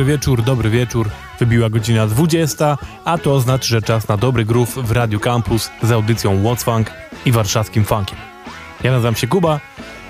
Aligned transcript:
Dobry 0.00 0.12
wieczór, 0.12 0.42
dobry 0.42 0.70
wieczór. 0.70 1.10
Wybiła 1.38 1.70
godzina 1.70 2.06
20, 2.06 2.78
a 3.04 3.18
to 3.18 3.34
oznacza, 3.34 3.66
że 3.66 3.82
czas 3.82 4.08
na 4.08 4.16
dobry 4.16 4.44
groove 4.44 4.74
w 4.74 4.90
Radio 4.90 5.20
Campus 5.20 5.70
z 5.82 5.92
audycją 5.92 6.42
What's 6.42 6.64
Funk 6.64 6.90
i 7.26 7.32
warszawskim 7.32 7.84
funkiem. 7.84 8.18
Ja 8.82 8.92
nazywam 8.92 9.14
się 9.14 9.26
Kuba 9.26 9.60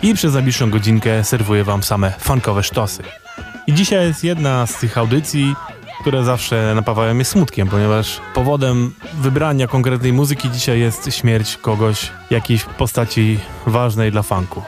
i 0.02 0.14
przez 0.14 0.34
najbliższą 0.34 0.70
godzinkę 0.70 1.24
serwuję 1.24 1.64
wam 1.64 1.82
same 1.82 2.12
funkowe 2.18 2.62
sztosy. 2.62 3.02
I 3.66 3.74
dzisiaj 3.74 4.06
jest 4.06 4.24
jedna 4.24 4.66
z 4.66 4.78
tych 4.78 4.98
audycji, 4.98 5.54
które 6.00 6.24
zawsze 6.24 6.72
napawają 6.74 7.14
mnie 7.14 7.24
smutkiem, 7.24 7.68
ponieważ 7.68 8.20
powodem 8.34 8.94
wybrania 9.14 9.66
konkretnej 9.66 10.12
muzyki 10.12 10.50
dzisiaj 10.50 10.80
jest 10.80 11.14
śmierć 11.14 11.56
kogoś, 11.56 12.10
jakiejś 12.30 12.64
postaci 12.64 13.38
ważnej 13.66 14.12
dla 14.12 14.22
funku. 14.22 14.62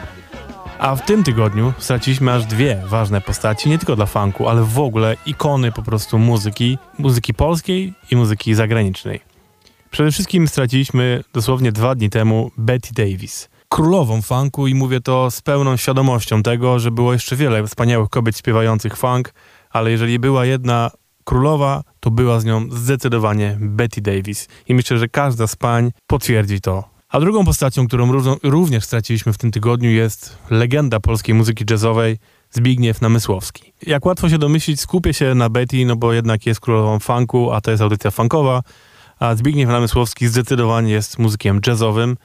A 0.82 0.97
w 0.97 1.04
tym 1.04 1.25
tygodniu 1.25 1.72
straciliśmy 1.78 2.32
aż 2.32 2.47
dwie 2.47 2.82
ważne 2.87 3.20
postaci, 3.20 3.69
nie 3.69 3.78
tylko 3.78 3.97
dla 3.97 4.06
funku, 4.06 4.48
ale 4.48 4.65
w 4.65 4.78
ogóle 4.78 5.16
ikony 5.26 5.72
po 5.72 5.82
prostu 5.82 6.19
muzyki, 6.19 6.78
muzyki 6.98 7.34
polskiej 7.34 7.94
i 8.10 8.16
muzyki 8.16 8.54
zagranicznej. 8.54 9.20
Przede 9.91 10.10
wszystkim 10.10 10.48
straciliśmy 10.48 11.25
dosłownie 11.32 11.72
dwa 11.72 11.94
dni 11.94 12.10
temu 12.10 12.50
Betty 12.56 12.94
Davis, 12.94 13.48
królową 13.69 14.22
funku 14.22 14.66
i 14.66 14.75
mówię 14.75 15.00
to 15.00 15.31
z 15.31 15.41
pełną 15.41 15.76
świadomością 15.76 16.43
tego, 16.43 16.78
że 16.78 16.91
było 16.91 17.12
jeszcze 17.12 17.37
wiele 17.37 17.66
wspaniałych 17.66 18.09
kobiet 18.09 18.38
śpiewających 18.38 18.97
funk, 18.97 19.34
ale 19.70 19.91
jeżeli 19.91 20.19
była 20.19 20.44
jedna 20.44 20.91
królowa, 21.25 21.82
to 22.00 22.10
była 22.10 22.41
z 22.41 22.44
nią 22.44 22.70
zdecydowanie 22.70 23.56
Betty 23.60 24.00
Davis. 24.00 24.49
I 24.69 24.75
myślę, 24.75 24.99
że 24.99 25.09
każda 25.09 25.47
z 25.47 25.56
pań 25.56 25.91
potwierdzi 26.06 26.60
to. 26.60 26.91
A 27.12 27.21
drugą 27.21 27.45
postacią, 27.45 27.87
którą 27.87 28.12
ró- 28.12 28.39
również 28.43 28.84
straciliśmy 28.84 29.33
w 29.33 29.39
tym 29.39 29.50
tygodniu 29.50 29.91
jest 29.91 30.39
legenda 30.50 31.00
polskiej 31.00 31.34
muzyki 31.34 31.65
jazzowej 31.71 32.19
Zbigniew 32.50 33.00
Namysłowski. 33.00 33.73
Jak 33.87 34.06
łatwo 34.06 34.28
się 34.28 34.39
domyślić, 34.39 34.81
skupię 34.81 35.15
się 35.15 35.34
na 35.34 35.49
Betty, 35.49 35.87
no 35.87 35.97
bo 35.97 36.12
jednak 36.12 36.47
jest 36.47 36.61
królową 36.61 36.99
funku, 36.99 37.53
a 37.53 37.61
to 37.61 37.71
jest 37.71 37.83
audycja 37.83 38.11
funkowa, 38.11 38.62
a 39.19 39.34
Zbigniew 39.34 39.69
Namysłowski 39.69 40.27
zdecydowanie 40.27 40.93
jest 40.93 41.19
muzykiem 41.19 41.61
jazzowym 41.67 42.17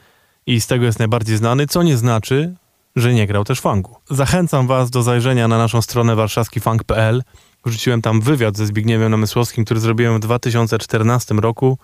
i 0.46 0.60
z 0.60 0.66
tego 0.66 0.84
jest 0.84 0.98
najbardziej 0.98 1.36
znany, 1.36 1.66
co 1.66 1.82
nie 1.82 1.96
znaczy, 1.96 2.54
że 2.96 3.14
nie 3.14 3.26
grał 3.26 3.44
też 3.44 3.60
funku. 3.60 3.96
Zachęcam 4.10 4.66
was 4.66 4.90
do 4.90 5.02
zajrzenia 5.02 5.48
na 5.48 5.58
naszą 5.58 5.82
stronę 5.82 6.16
warszawskifunk.pl. 6.16 7.22
Wrzuciłem 7.66 8.02
tam 8.02 8.20
wywiad 8.20 8.56
ze 8.56 8.66
Zbigniewem 8.66 9.10
Namysłowskim, 9.10 9.64
który 9.64 9.80
zrobiłem 9.80 10.16
w 10.16 10.20
2014 10.20 11.34
roku 11.34 11.78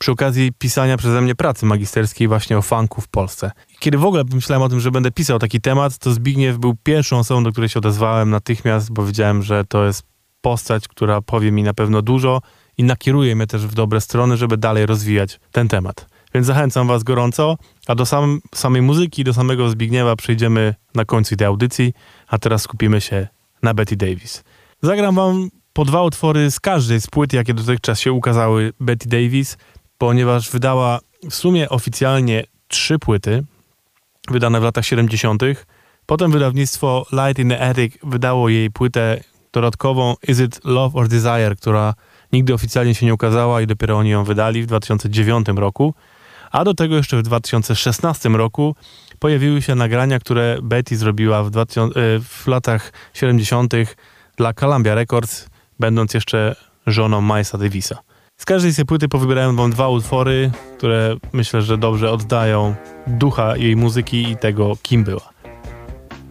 przy 0.00 0.12
okazji 0.12 0.52
pisania 0.58 0.96
przeze 0.96 1.20
mnie 1.20 1.34
pracy 1.34 1.66
magisterskiej 1.66 2.28
właśnie 2.28 2.58
o 2.58 2.62
funku 2.62 3.00
w 3.00 3.08
Polsce. 3.08 3.50
Kiedy 3.78 3.98
w 3.98 4.04
ogóle 4.04 4.24
pomyślałem 4.24 4.62
o 4.62 4.68
tym, 4.68 4.80
że 4.80 4.90
będę 4.90 5.10
pisał 5.10 5.38
taki 5.38 5.60
temat, 5.60 5.98
to 5.98 6.12
Zbigniew 6.12 6.58
był 6.58 6.74
pierwszą 6.82 7.18
osobą, 7.18 7.44
do 7.44 7.52
której 7.52 7.68
się 7.68 7.78
odezwałem 7.78 8.30
natychmiast, 8.30 8.92
bo 8.92 9.06
wiedziałem, 9.06 9.42
że 9.42 9.64
to 9.64 9.84
jest 9.84 10.02
postać, 10.40 10.88
która 10.88 11.20
powie 11.20 11.52
mi 11.52 11.62
na 11.62 11.74
pewno 11.74 12.02
dużo 12.02 12.40
i 12.78 12.84
nakieruje 12.84 13.36
mnie 13.36 13.46
też 13.46 13.66
w 13.66 13.74
dobre 13.74 14.00
strony, 14.00 14.36
żeby 14.36 14.56
dalej 14.56 14.86
rozwijać 14.86 15.40
ten 15.52 15.68
temat. 15.68 16.06
Więc 16.34 16.46
zachęcam 16.46 16.86
was 16.86 17.02
gorąco, 17.02 17.56
a 17.86 17.94
do 17.94 18.06
sam, 18.06 18.40
samej 18.54 18.82
muzyki, 18.82 19.24
do 19.24 19.34
samego 19.34 19.70
Zbigniewa 19.70 20.16
przejdziemy 20.16 20.74
na 20.94 21.04
końcu 21.04 21.36
tej 21.36 21.46
audycji, 21.46 21.92
a 22.28 22.38
teraz 22.38 22.62
skupimy 22.62 23.00
się 23.00 23.28
na 23.62 23.74
Betty 23.74 23.96
Davis. 23.96 24.44
Zagram 24.82 25.14
wam 25.14 25.50
po 25.72 25.84
dwa 25.84 26.02
utwory 26.02 26.50
z 26.50 26.60
każdej 26.60 27.00
z 27.00 27.06
płyt, 27.06 27.32
jakie 27.32 27.54
dotychczas 27.54 28.00
się 28.00 28.12
ukazały 28.12 28.72
Betty 28.80 29.08
Davis, 29.08 29.56
ponieważ 30.00 30.50
wydała 30.50 31.00
w 31.30 31.34
sumie 31.34 31.68
oficjalnie 31.68 32.44
trzy 32.68 32.98
płyty, 32.98 33.44
wydane 34.30 34.60
w 34.60 34.62
latach 34.62 34.86
70. 34.86 35.42
Potem 36.06 36.30
wydawnictwo 36.30 37.06
Light 37.12 37.38
in 37.38 37.48
the 37.48 37.68
Attic 37.68 37.94
wydało 38.02 38.48
jej 38.48 38.70
płytę 38.70 39.20
dodatkową 39.52 40.14
Is 40.28 40.40
It 40.40 40.60
Love 40.64 40.98
or 40.98 41.08
Desire, 41.08 41.56
która 41.56 41.94
nigdy 42.32 42.54
oficjalnie 42.54 42.94
się 42.94 43.06
nie 43.06 43.14
ukazała 43.14 43.60
i 43.60 43.66
dopiero 43.66 43.98
oni 43.98 44.10
ją 44.10 44.24
wydali 44.24 44.62
w 44.62 44.66
2009 44.66 45.46
roku. 45.56 45.94
A 46.50 46.64
do 46.64 46.74
tego 46.74 46.96
jeszcze 46.96 47.16
w 47.16 47.22
2016 47.22 48.28
roku 48.28 48.76
pojawiły 49.18 49.62
się 49.62 49.74
nagrania, 49.74 50.18
które 50.18 50.58
Betty 50.62 50.96
zrobiła 50.96 51.44
w, 51.44 51.50
2000, 51.50 52.00
e, 52.00 52.20
w 52.20 52.46
latach 52.46 52.92
70. 53.14 53.74
dla 54.36 54.52
Columbia 54.52 54.94
Records, 54.94 55.48
będąc 55.78 56.14
jeszcze 56.14 56.56
żoną 56.86 57.22
Milesa 57.22 57.58
Davisa. 57.58 58.09
Z 58.40 58.44
każdej 58.44 58.72
z 58.72 58.76
tej 58.76 58.84
płyty 58.84 59.08
powybierałem 59.08 59.56
wam 59.56 59.70
dwa 59.70 59.88
utwory, 59.88 60.50
które 60.78 61.16
myślę, 61.32 61.62
że 61.62 61.78
dobrze 61.78 62.10
oddają 62.10 62.74
ducha 63.06 63.56
jej 63.56 63.76
muzyki 63.76 64.30
i 64.30 64.36
tego, 64.36 64.76
kim 64.82 65.04
była. 65.04 65.30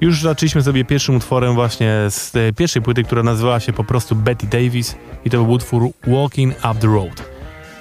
Już 0.01 0.21
zaczęliśmy 0.21 0.63
sobie 0.63 0.85
pierwszym 0.85 1.15
utworem 1.15 1.56
właśnie 1.56 1.94
z 2.09 2.33
pierwszej 2.56 2.81
płyty, 2.81 3.03
która 3.03 3.23
nazywała 3.23 3.59
się 3.59 3.73
po 3.73 3.83
prostu 3.83 4.15
Betty 4.15 4.47
Davis 4.47 4.95
i 5.25 5.29
to 5.29 5.38
był 5.38 5.51
utwór 5.51 5.89
Walking 6.07 6.56
Up 6.57 6.75
the 6.79 6.88
Road. 6.88 7.29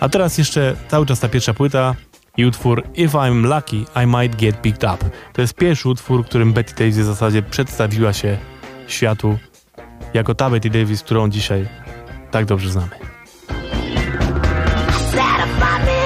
A 0.01 0.09
teraz 0.09 0.39
jeszcze 0.39 0.77
cały 0.89 1.07
czas 1.07 1.21
ta 1.21 1.29
pierwsza 1.29 1.55
płyta 1.55 1.95
i 2.37 2.47
utwór 2.47 2.83
If 2.95 3.19
I'm 3.19 3.55
Lucky, 3.55 3.77
I 4.05 4.07
Might 4.07 4.41
Get 4.41 4.63
Picked 4.63 4.95
Up. 4.95 5.11
To 5.33 5.41
jest 5.41 5.55
pierwszy 5.55 5.89
utwór, 5.89 6.25
którym 6.25 6.53
Betty 6.53 6.75
Davis 6.75 6.99
w 6.99 7.05
zasadzie 7.05 7.43
przedstawiła 7.43 8.13
się 8.13 8.39
światu 8.89 9.39
jako 10.15 10.35
ta 10.35 10.51
Betty 10.51 10.71
Davis, 10.71 11.03
którą 11.03 11.29
dzisiaj 11.29 11.69
tak 12.31 12.45
dobrze 12.45 12.71
znamy. 12.71 13.18
Said 15.57 15.89
if 15.89 15.98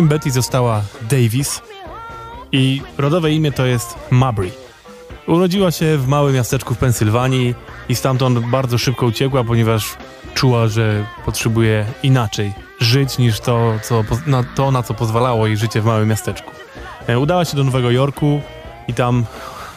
Zanim 0.00 0.08
Betty 0.08 0.30
została 0.30 0.82
Davis, 1.10 1.62
i 2.52 2.82
rodowe 2.98 3.32
imię 3.32 3.52
to 3.52 3.66
jest 3.66 3.98
Mabry. 4.10 4.50
Urodziła 5.26 5.70
się 5.70 5.98
w 5.98 6.08
małym 6.08 6.34
miasteczku 6.34 6.74
w 6.74 6.78
Pensylwanii 6.78 7.54
i 7.88 7.94
stamtąd 7.94 8.38
bardzo 8.38 8.78
szybko 8.78 9.06
uciekła, 9.06 9.44
ponieważ 9.44 9.96
czuła, 10.34 10.68
że 10.68 11.06
potrzebuje 11.24 11.86
inaczej 12.02 12.52
żyć 12.78 13.18
niż 13.18 13.40
to, 13.40 13.72
co, 13.82 14.04
na, 14.26 14.44
to 14.44 14.70
na 14.70 14.82
co 14.82 14.94
pozwalało 14.94 15.46
jej 15.46 15.56
życie 15.56 15.80
w 15.80 15.84
małym 15.84 16.08
miasteczku. 16.08 16.50
E, 17.06 17.18
Udała 17.18 17.44
się 17.44 17.56
do 17.56 17.64
Nowego 17.64 17.90
Jorku 17.90 18.40
i 18.88 18.94
tam 18.94 19.24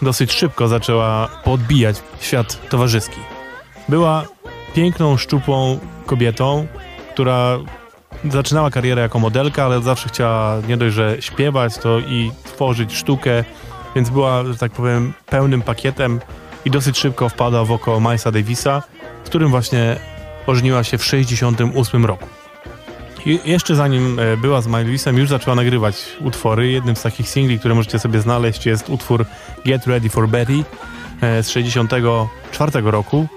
dosyć 0.01 0.33
szybko 0.33 0.67
zaczęła 0.67 1.27
podbijać 1.43 1.95
świat 2.19 2.69
towarzyski. 2.69 3.19
Była 3.89 4.25
piękną, 4.73 5.17
szczupłą 5.17 5.79
kobietą, 6.05 6.67
która 7.13 7.59
zaczynała 8.31 8.69
karierę 8.69 9.01
jako 9.01 9.19
modelka, 9.19 9.65
ale 9.65 9.81
zawsze 9.81 10.09
chciała 10.09 10.61
nie 10.67 10.77
dość, 10.77 10.95
że 10.95 11.17
śpiewać, 11.19 11.77
to 11.77 11.99
i 11.99 12.31
tworzyć 12.43 12.93
sztukę, 12.93 13.43
więc 13.95 14.09
była, 14.09 14.43
że 14.45 14.57
tak 14.57 14.71
powiem, 14.71 15.13
pełnym 15.25 15.61
pakietem 15.61 16.19
i 16.65 16.71
dosyć 16.71 16.97
szybko 16.97 17.29
wpadła 17.29 17.65
w 17.65 17.71
oko 17.71 17.99
Milesa 17.99 18.31
Davisa, 18.31 18.83
z 19.23 19.29
którym 19.29 19.49
właśnie 19.49 19.95
ożeniła 20.47 20.83
się 20.83 20.97
w 20.97 21.05
68 21.05 22.05
roku. 22.05 22.27
I 23.25 23.39
jeszcze 23.45 23.75
zanim 23.75 24.19
e, 24.19 24.37
była 24.37 24.61
z 24.61 24.67
Milesem, 24.67 25.17
już 25.17 25.29
zaczęła 25.29 25.55
nagrywać 25.55 25.95
utwory. 26.21 26.71
Jednym 26.71 26.95
z 26.95 27.01
takich 27.01 27.29
singli, 27.29 27.59
które 27.59 27.75
możecie 27.75 27.99
sobie 27.99 28.21
znaleźć, 28.21 28.65
jest 28.65 28.89
utwór 28.89 29.25
Get 29.65 29.87
Ready 29.87 30.09
for 30.09 30.29
Betty 30.29 30.63
e, 31.21 31.43
z 31.43 31.49
64 31.49 32.81
roku. 32.81 33.27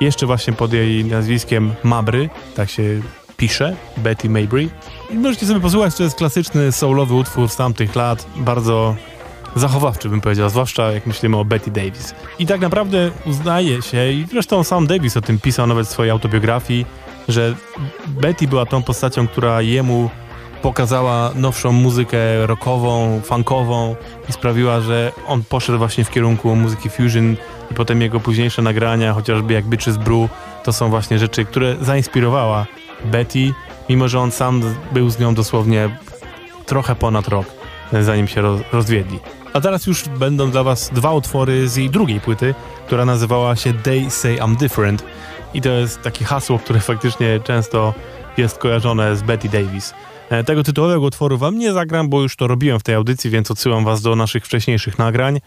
Jeszcze 0.00 0.26
właśnie 0.26 0.52
pod 0.52 0.72
jej 0.72 1.04
nazwiskiem 1.04 1.74
Mabry, 1.84 2.28
tak 2.54 2.70
się 2.70 3.00
pisze, 3.36 3.76
Betty 3.96 4.28
Mabry. 4.28 4.68
I 5.10 5.14
możecie 5.14 5.46
sobie 5.46 5.60
posłuchać, 5.60 5.94
to 5.94 6.02
jest 6.02 6.16
klasyczny 6.16 6.72
soulowy 6.72 7.14
utwór 7.14 7.48
z 7.48 7.56
tamtych 7.56 7.94
lat, 7.94 8.26
bardzo 8.36 8.96
zachowawczy 9.56 10.08
bym 10.08 10.20
powiedział, 10.20 10.50
zwłaszcza 10.50 10.92
jak 10.92 11.06
myślimy 11.06 11.36
o 11.36 11.44
Betty 11.44 11.70
Davis. 11.70 12.14
I 12.38 12.46
tak 12.46 12.60
naprawdę 12.60 13.10
uznaje 13.26 13.82
się, 13.82 14.12
i 14.12 14.26
zresztą 14.30 14.64
sam 14.64 14.86
Davis 14.86 15.16
o 15.16 15.20
tym 15.20 15.40
pisał 15.40 15.66
nawet 15.66 15.86
w 15.86 15.90
swojej 15.90 16.10
autobiografii, 16.10 16.86
że 17.28 17.54
Betty 18.06 18.48
była 18.48 18.66
tą 18.66 18.82
postacią, 18.82 19.28
która 19.28 19.62
jemu 19.62 20.10
pokazała 20.62 21.30
nowszą 21.34 21.72
muzykę 21.72 22.46
rockową, 22.46 23.20
funkową 23.24 23.96
i 24.28 24.32
sprawiła, 24.32 24.80
że 24.80 25.12
on 25.26 25.42
poszedł 25.48 25.78
właśnie 25.78 26.04
w 26.04 26.10
kierunku 26.10 26.56
muzyki 26.56 26.90
fusion 26.90 27.36
i 27.70 27.74
potem 27.74 28.02
jego 28.02 28.20
późniejsze 28.20 28.62
nagrania, 28.62 29.12
chociażby 29.12 29.54
jak 29.54 29.64
Bitches 29.64 29.96
Brew, 29.96 30.30
to 30.64 30.72
są 30.72 30.90
właśnie 30.90 31.18
rzeczy, 31.18 31.44
które 31.44 31.76
zainspirowała 31.80 32.66
Betty, 33.06 33.52
mimo 33.88 34.08
że 34.08 34.20
on 34.20 34.30
sam 34.30 34.62
był 34.92 35.10
z 35.10 35.18
nią 35.18 35.34
dosłownie 35.34 35.98
trochę 36.66 36.94
ponad 36.94 37.28
rok, 37.28 37.46
zanim 38.00 38.28
się 38.28 38.40
roz, 38.40 38.60
rozwiedli. 38.72 39.18
A 39.52 39.60
teraz 39.60 39.86
już 39.86 40.08
będą 40.08 40.50
dla 40.50 40.62
was 40.62 40.90
dwa 40.92 41.12
utwory 41.12 41.68
z 41.68 41.76
jej 41.76 41.90
drugiej 41.90 42.20
płyty, 42.20 42.54
która 42.86 43.04
nazywała 43.04 43.56
się 43.56 43.74
They 43.74 44.10
Say 44.10 44.36
I'm 44.36 44.56
Different 44.56 45.04
i 45.54 45.62
to 45.62 45.68
jest 45.68 46.02
takie 46.02 46.24
hasło, 46.24 46.58
które 46.58 46.80
faktycznie 46.80 47.40
często 47.44 47.94
jest 48.36 48.58
kojarzone 48.58 49.16
z 49.16 49.22
Betty 49.22 49.48
Davis. 49.48 49.94
E, 50.30 50.44
Tego 50.44 50.62
tytułowego 50.62 51.00
utworu 51.00 51.38
wam 51.38 51.58
nie 51.58 51.72
zagram, 51.72 52.08
bo 52.08 52.22
już 52.22 52.36
to 52.36 52.46
robiłem 52.46 52.80
w 52.80 52.82
tej 52.82 52.94
audycji, 52.94 53.30
więc 53.30 53.50
odsyłam 53.50 53.84
was 53.84 54.02
do 54.02 54.16
naszych 54.16 54.44
wcześniejszych 54.44 54.98
nagrań. 54.98 55.40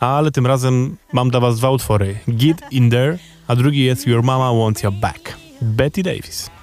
Ale 0.00 0.30
tym 0.30 0.46
razem 0.46 0.96
mam 1.12 1.30
dla 1.30 1.40
was 1.40 1.58
dwa 1.58 1.70
utwory. 1.70 2.18
Get 2.28 2.62
In 2.70 2.90
There, 2.90 3.18
a 3.48 3.56
drugi 3.56 3.84
jest 3.84 4.06
Your 4.06 4.22
Mama 4.22 4.52
Wants 4.52 4.82
You 4.82 4.92
Back. 4.92 5.36
Betty 5.62 6.02
Davis. 6.02 6.55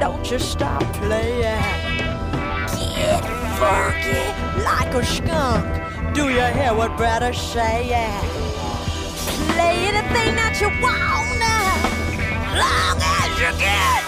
Don't 0.00 0.30
you 0.30 0.38
stop 0.38 0.82
playing. 0.94 1.62
Get 2.94 3.22
funky 3.58 4.22
like 4.62 4.94
a 4.94 5.04
skunk. 5.04 6.14
Do 6.14 6.28
you 6.28 6.42
hear 6.58 6.74
what 6.74 6.96
brother 6.96 7.32
saying? 7.32 8.20
Play 9.52 9.88
anything 9.90 10.36
that 10.36 10.60
you 10.60 10.68
wanna, 10.82 11.58
long 12.58 12.98
as 13.18 13.30
you 13.40 13.50
get 13.58 14.04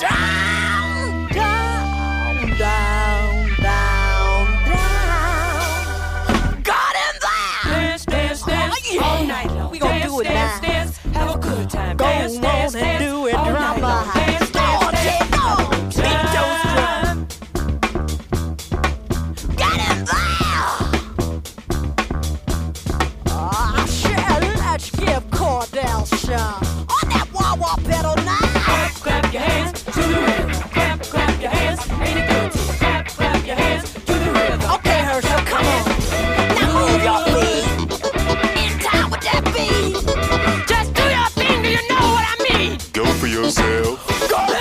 down, 0.00 1.28
down, 1.28 2.34
down, 2.58 3.58
down, 3.60 4.46
down. 4.70 6.62
Got 6.62 6.94
in 7.04 7.14
there. 7.20 7.62
Dance, 7.74 8.04
dance, 8.04 8.42
dance 8.42 8.74
Oh, 8.94 9.04
all 9.04 9.24
night 9.24 9.50
long. 9.52 9.70
We 9.70 9.78
gonna 9.78 10.04
do 10.04 10.20
it 10.20 10.24
dance, 10.24 10.62
now. 10.62 10.68
Dance, 10.68 10.98
have 11.14 11.34
a 11.34 11.38
good 11.38 11.70
time. 11.70 11.96
Go 11.96 12.04
dance, 12.04 12.36
on 12.36 12.42
dance, 12.42 12.74
and 12.74 12.82
dance 12.82 13.04
do 13.04 13.26
it, 13.26 13.34
all 13.34 14.31
Cordell 26.32 26.64
some. 26.64 26.86
On 26.88 27.08
that 27.10 27.28
wah 27.32 27.54
wah 27.56 27.76
pedal 27.76 28.16
now! 28.24 28.38
Clap, 28.64 28.92
clap 28.94 29.32
your 29.32 29.42
hands 29.42 29.82
to 29.82 29.90
the 29.90 30.20
rhythm. 30.26 30.50
Clap, 30.70 31.02
clap 31.02 31.40
your 31.40 31.50
hands. 31.50 31.80
Ain't 31.90 32.18
it 32.18 32.28
good 32.28 32.52
to? 32.52 32.58
Clap, 32.78 33.08
clap 33.08 33.46
your 33.46 33.56
hands 33.56 33.92
to 33.92 34.12
the 34.12 34.30
rhythm. 34.32 34.70
Okay, 34.76 35.00
Herschel, 35.08 35.40
come 35.52 35.66
on. 35.66 35.84
Now 36.56 36.68
move 36.78 37.02
your 37.08 37.20
feet. 37.32 37.66
In 38.64 38.72
time 38.80 39.10
with 39.10 39.22
that 39.28 39.42
beat. 39.52 39.94
Just 40.68 40.94
do 40.94 41.04
your 41.16 41.28
thing, 41.36 41.62
do 41.62 41.68
you 41.68 41.84
know 41.88 42.06
what 42.16 42.24
I 42.32 42.36
mean? 42.48 42.78
Go 42.92 43.04
for 43.20 43.26
yourself. 43.26 43.96
In 44.10 44.51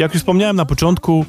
Jak 0.00 0.14
już 0.14 0.22
wspomniałem 0.22 0.56
na 0.56 0.64
początku, 0.64 1.26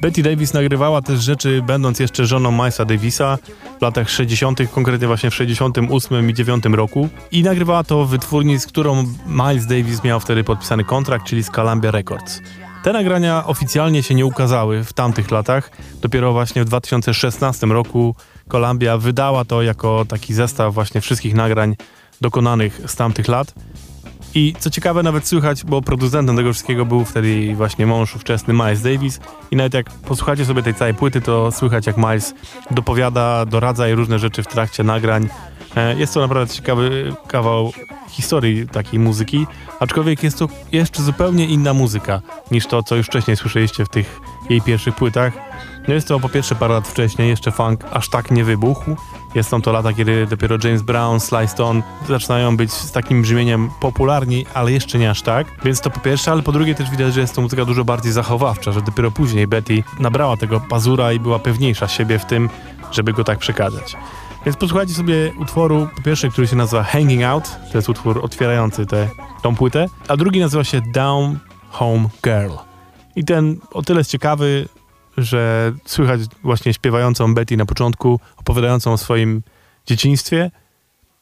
Betty 0.00 0.22
Davis 0.22 0.52
nagrywała 0.52 1.02
też 1.02 1.20
rzeczy, 1.20 1.62
będąc 1.66 2.00
jeszcze 2.00 2.26
żoną 2.26 2.52
Milesa 2.52 2.84
Davisa 2.84 3.38
w 3.78 3.82
latach 3.82 4.10
60., 4.10 4.58
konkretnie 4.74 5.06
właśnie 5.06 5.30
w 5.30 5.34
68 5.34 6.30
i 6.30 6.34
9 6.34 6.64
roku. 6.64 7.08
I 7.32 7.42
nagrywała 7.42 7.84
to 7.84 8.04
w 8.04 8.10
wytwórni, 8.10 8.60
z 8.60 8.66
którą 8.66 9.04
Miles 9.26 9.66
Davis 9.66 10.04
miał 10.04 10.20
wtedy 10.20 10.44
podpisany 10.44 10.84
kontrakt, 10.84 11.26
czyli 11.26 11.42
z 11.42 11.50
Columbia 11.50 11.90
Records. 11.90 12.40
Te 12.82 12.92
nagrania 12.92 13.46
oficjalnie 13.46 14.02
się 14.02 14.14
nie 14.14 14.26
ukazały 14.26 14.84
w 14.84 14.92
tamtych 14.92 15.30
latach. 15.30 15.70
Dopiero 16.02 16.32
właśnie 16.32 16.62
w 16.62 16.64
2016 16.64 17.66
roku 17.66 18.14
Columbia 18.48 18.98
wydała 18.98 19.44
to 19.44 19.62
jako 19.62 20.04
taki 20.08 20.34
zestaw 20.34 20.74
właśnie 20.74 21.00
wszystkich 21.00 21.34
nagrań 21.34 21.76
dokonanych 22.20 22.80
z 22.86 22.96
tamtych 22.96 23.28
lat. 23.28 23.54
I 24.38 24.54
co 24.58 24.70
ciekawe, 24.70 25.02
nawet 25.02 25.26
słychać, 25.28 25.64
bo 25.64 25.82
producentem 25.82 26.36
tego 26.36 26.52
wszystkiego 26.52 26.84
był 26.84 27.04
wtedy 27.04 27.54
właśnie 27.54 27.86
mąż 27.86 28.16
ówczesny 28.16 28.54
Miles 28.54 28.82
Davis. 28.82 29.20
I 29.50 29.56
nawet 29.56 29.74
jak 29.74 29.90
posłuchacie 29.90 30.44
sobie 30.44 30.62
tej 30.62 30.74
całej 30.74 30.94
płyty, 30.94 31.20
to 31.20 31.52
słychać 31.52 31.86
jak 31.86 31.96
Miles 31.96 32.34
dopowiada, 32.70 33.46
doradza 33.46 33.86
jej 33.86 33.96
różne 33.96 34.18
rzeczy 34.18 34.42
w 34.42 34.46
trakcie 34.46 34.84
nagrań. 34.84 35.28
E, 35.76 35.98
Jest 35.98 36.14
to 36.14 36.20
naprawdę 36.20 36.54
ciekawy 36.54 37.14
kawał 37.26 37.72
historii 38.08 38.68
takiej 38.68 39.00
muzyki, 39.00 39.46
aczkolwiek 39.80 40.22
jest 40.22 40.38
to 40.38 40.48
jeszcze 40.72 41.02
zupełnie 41.02 41.46
inna 41.46 41.74
muzyka 41.74 42.20
niż 42.50 42.66
to, 42.66 42.82
co 42.82 42.96
już 42.96 43.06
wcześniej 43.06 43.36
słyszeliście 43.36 43.84
w 43.84 43.88
tych 43.88 44.20
jej 44.50 44.62
pierwszych 44.62 44.94
płytach. 44.94 45.32
No 45.88 45.94
jest 45.94 46.08
to 46.08 46.20
po 46.20 46.28
pierwsze 46.28 46.54
parę 46.54 46.74
lat 46.74 46.88
wcześniej, 46.88 47.28
jeszcze 47.28 47.50
funk 47.52 47.84
aż 47.92 48.10
tak 48.10 48.30
nie 48.30 48.44
wybuchł. 48.44 48.96
Jest 49.38 49.50
są 49.50 49.62
to 49.62 49.72
lata, 49.72 49.92
kiedy 49.92 50.26
dopiero 50.26 50.56
James 50.64 50.82
Brown, 50.82 51.20
Sly 51.20 51.48
Stone 51.48 51.82
zaczynają 52.08 52.56
być 52.56 52.72
z 52.72 52.92
takim 52.92 53.22
brzmieniem 53.22 53.70
popularni, 53.80 54.46
ale 54.54 54.72
jeszcze 54.72 54.98
nie 54.98 55.10
aż 55.10 55.22
tak. 55.22 55.46
Więc 55.64 55.80
to 55.80 55.90
po 55.90 56.00
pierwsze, 56.00 56.32
ale 56.32 56.42
po 56.42 56.52
drugie 56.52 56.74
też 56.74 56.90
widać, 56.90 57.14
że 57.14 57.20
jest 57.20 57.34
to 57.34 57.40
muzyka 57.40 57.64
dużo 57.64 57.84
bardziej 57.84 58.12
zachowawcza, 58.12 58.72
że 58.72 58.82
dopiero 58.82 59.10
później 59.10 59.46
Betty 59.46 59.82
nabrała 60.00 60.36
tego 60.36 60.60
pazura 60.60 61.12
i 61.12 61.20
była 61.20 61.38
pewniejsza 61.38 61.88
siebie 61.88 62.18
w 62.18 62.24
tym, 62.24 62.48
żeby 62.92 63.12
go 63.12 63.24
tak 63.24 63.38
przekazać. 63.38 63.96
Więc 64.44 64.56
posłuchajcie 64.56 64.94
sobie 64.94 65.32
utworu, 65.40 65.88
po 65.96 66.02
pierwsze, 66.02 66.28
który 66.28 66.46
się 66.46 66.56
nazywa 66.56 66.82
Hanging 66.82 67.22
Out, 67.22 67.44
to 67.72 67.78
jest 67.78 67.88
utwór 67.88 68.20
otwierający 68.24 68.86
tę 68.86 69.08
tą 69.42 69.56
płytę, 69.56 69.86
a 70.08 70.16
drugi 70.16 70.40
nazywa 70.40 70.64
się 70.64 70.80
Down 70.80 71.38
Home 71.70 72.08
Girl. 72.24 72.52
I 73.16 73.24
ten 73.24 73.58
o 73.72 73.82
tyle 73.82 74.00
jest 74.00 74.10
ciekawy, 74.10 74.68
że 75.22 75.72
słychać 75.84 76.20
właśnie 76.42 76.74
śpiewającą 76.74 77.34
Betty 77.34 77.56
na 77.56 77.66
początku, 77.66 78.20
opowiadającą 78.36 78.92
o 78.92 78.98
swoim 78.98 79.42
dzieciństwie. 79.86 80.50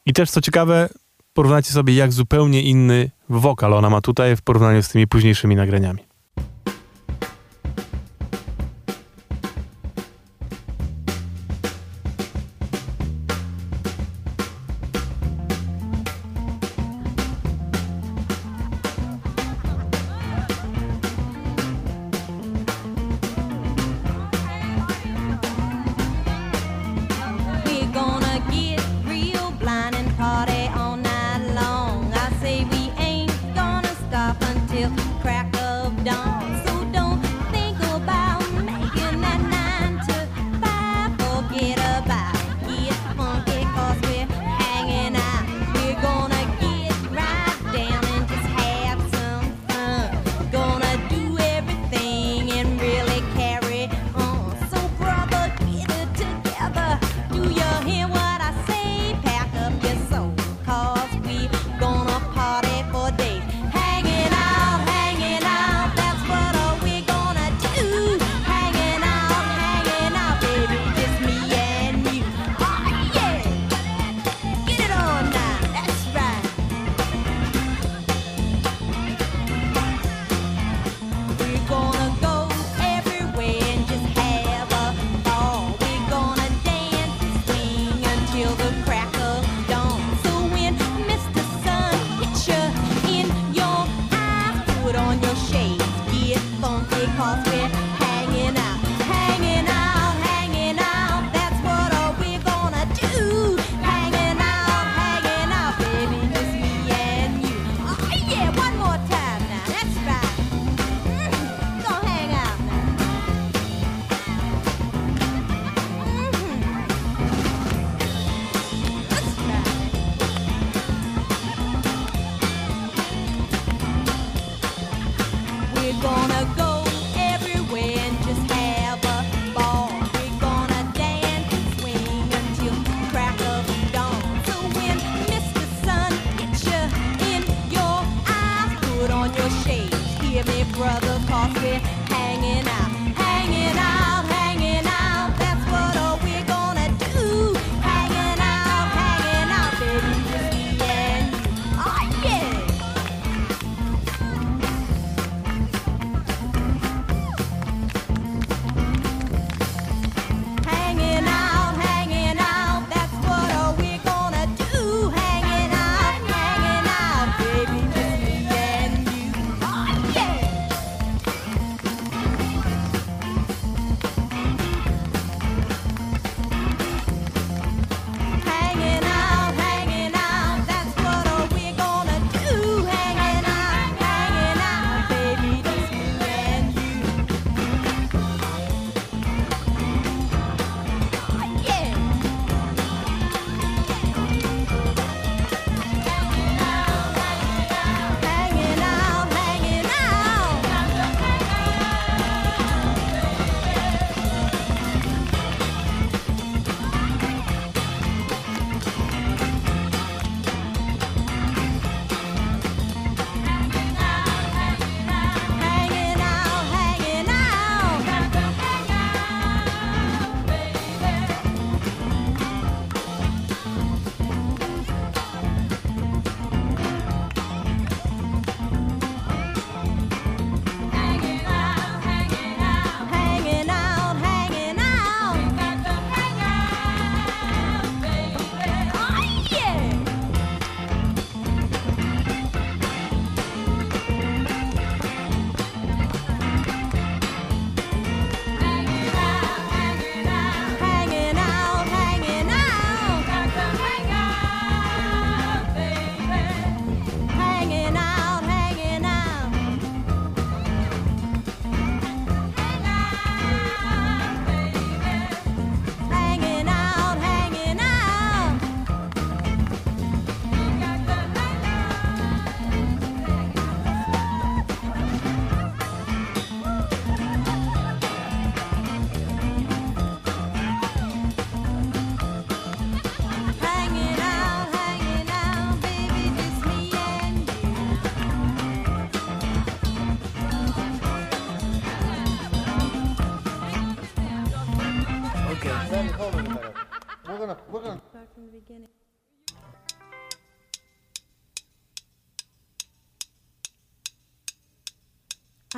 I 0.06 0.12
też 0.12 0.30
co 0.30 0.40
ciekawe, 0.40 0.88
porównajcie 1.34 1.72
sobie, 1.72 1.94
jak 1.94 2.12
zupełnie 2.12 2.62
inny 2.62 3.10
wokal 3.28 3.74
ona 3.74 3.90
ma 3.90 4.00
tutaj 4.00 4.36
w 4.36 4.42
porównaniu 4.42 4.82
z 4.82 4.88
tymi 4.88 5.06
późniejszymi 5.06 5.56
nagraniami. 5.56 6.05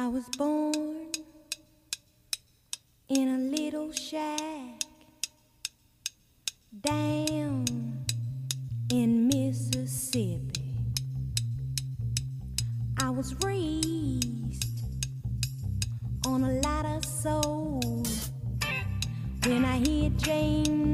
I 0.01 0.07
was 0.07 0.29
born 0.37 1.09
in 3.09 3.29
a 3.29 3.39
little 3.57 3.91
shack 3.91 4.85
down 6.83 8.05
in 8.93 9.27
Mississippi. 9.27 10.77
I 13.01 13.11
was 13.11 13.35
raised 13.43 14.85
on 16.25 16.45
a 16.45 16.53
lot 16.61 16.87
of 16.87 17.05
soul. 17.05 18.05
When 19.47 19.65
I 19.65 19.79
hear 19.79 20.11
James 20.11 20.88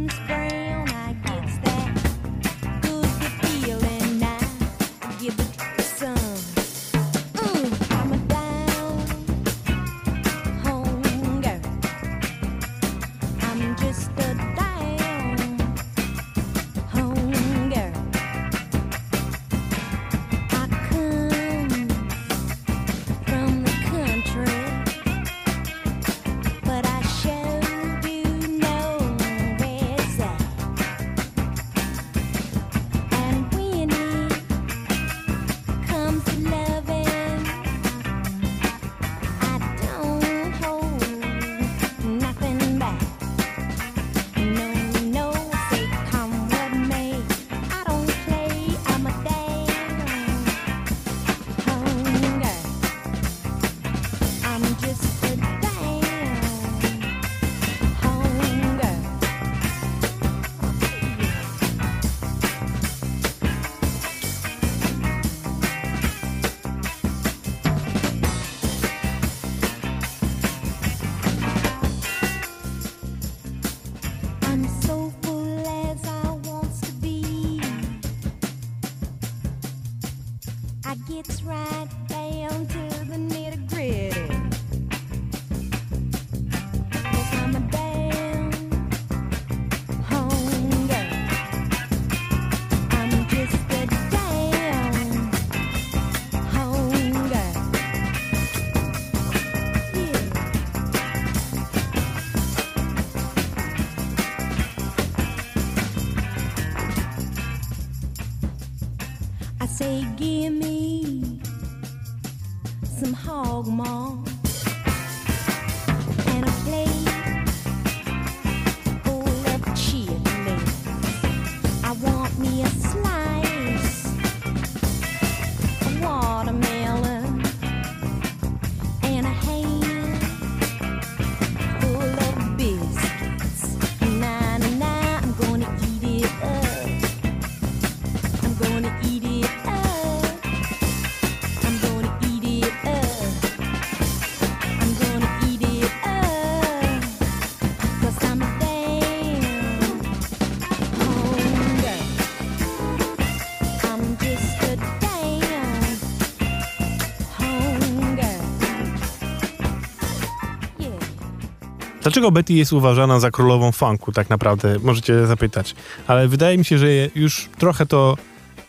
Dlaczego 162.15 162.33
Betty 162.33 162.53
jest 162.53 162.73
uważana 162.73 163.21
za 163.21 163.31
królową 163.31 163.73
funku, 163.73 164.13
tak 164.13 164.31
naprawdę? 164.31 164.77
Możecie 164.83 165.27
zapytać. 165.27 165.75
Ale 166.07 166.29
wydaje 166.29 166.59
mi 166.59 166.65
się, 166.65 166.79
że 166.79 166.87
już 167.15 167.49
trochę 167.59 167.87
to 167.87 168.17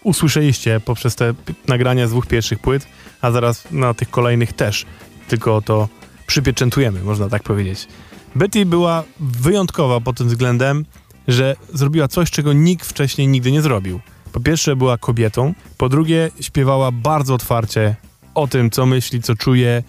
usłyszeliście 0.03 0.79
poprzez 0.79 1.15
te 1.15 1.33
nagrania 1.67 2.07
z 2.07 2.09
dwóch 2.09 2.27
pierwszych 2.27 2.59
płyt, 2.59 2.87
a 3.21 3.31
zaraz 3.31 3.71
na 3.71 3.93
tych 3.93 4.09
kolejnych 4.09 4.53
też. 4.53 4.85
Tylko 5.27 5.61
to 5.61 5.89
przypieczętujemy, 6.27 7.03
można 7.03 7.29
tak 7.29 7.43
powiedzieć. 7.43 7.87
Betty 8.35 8.65
była 8.65 9.03
wyjątkowa 9.19 9.99
pod 9.99 10.17
tym 10.17 10.27
względem, 10.27 10.85
że 11.27 11.55
zrobiła 11.73 12.07
coś, 12.07 12.31
czego 12.31 12.53
nikt 12.53 12.85
wcześniej 12.85 13.27
nigdy 13.27 13.51
nie 13.51 13.61
zrobił. 13.61 13.99
Po 14.31 14.39
pierwsze 14.39 14.75
była 14.75 14.97
kobietą, 14.97 15.53
po 15.77 15.89
drugie 15.89 16.31
śpiewała 16.41 16.91
bardzo 16.91 17.33
otwarcie 17.33 17.95
o 18.35 18.47
tym, 18.47 18.69
co 18.69 18.85
myśli, 18.85 19.21
co 19.21 19.35
czuje. 19.35 19.83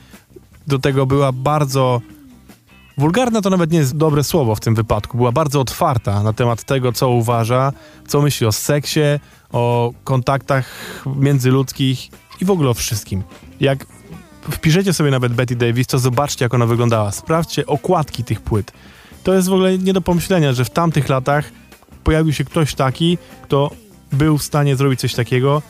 Do 0.66 0.78
tego 0.78 1.06
była 1.06 1.32
bardzo 1.32 2.00
Wulgarna 2.98 3.40
to 3.40 3.50
nawet 3.50 3.72
nie 3.72 3.78
jest 3.78 3.96
dobre 3.96 4.24
słowo 4.24 4.54
w 4.54 4.60
tym 4.60 4.74
wypadku. 4.74 5.16
Była 5.16 5.32
bardzo 5.32 5.60
otwarta 5.60 6.22
na 6.22 6.32
temat 6.32 6.64
tego, 6.64 6.92
co 6.92 7.08
uważa, 7.08 7.72
co 8.08 8.22
myśli 8.22 8.46
o 8.46 8.52
seksie, 8.52 9.00
o 9.52 9.92
kontaktach 10.04 10.66
międzyludzkich 11.16 12.08
i 12.40 12.44
w 12.44 12.50
ogóle 12.50 12.70
o 12.70 12.74
wszystkim. 12.74 13.22
Jak 13.60 13.86
wpiszecie 14.50 14.92
sobie 14.92 15.10
nawet 15.10 15.32
Betty 15.32 15.56
Davis, 15.56 15.86
to 15.86 15.98
zobaczcie, 15.98 16.44
jak 16.44 16.54
ona 16.54 16.66
wyglądała. 16.66 17.12
Sprawdźcie 17.12 17.66
okładki 17.66 18.24
tych 18.24 18.40
płyt. 18.40 18.72
To 19.24 19.34
jest 19.34 19.48
w 19.48 19.52
ogóle 19.52 19.78
nie 19.78 19.92
do 19.92 20.00
pomyślenia, 20.00 20.52
że 20.52 20.64
w 20.64 20.70
tamtych 20.70 21.08
latach 21.08 21.50
pojawił 22.04 22.32
się 22.32 22.44
ktoś 22.44 22.74
taki, 22.74 23.18
kto 23.42 23.70
był 24.12 24.38
w 24.38 24.42
stanie 24.42 24.76
zrobić 24.76 25.00
coś 25.00 25.14
takiego 25.14 25.62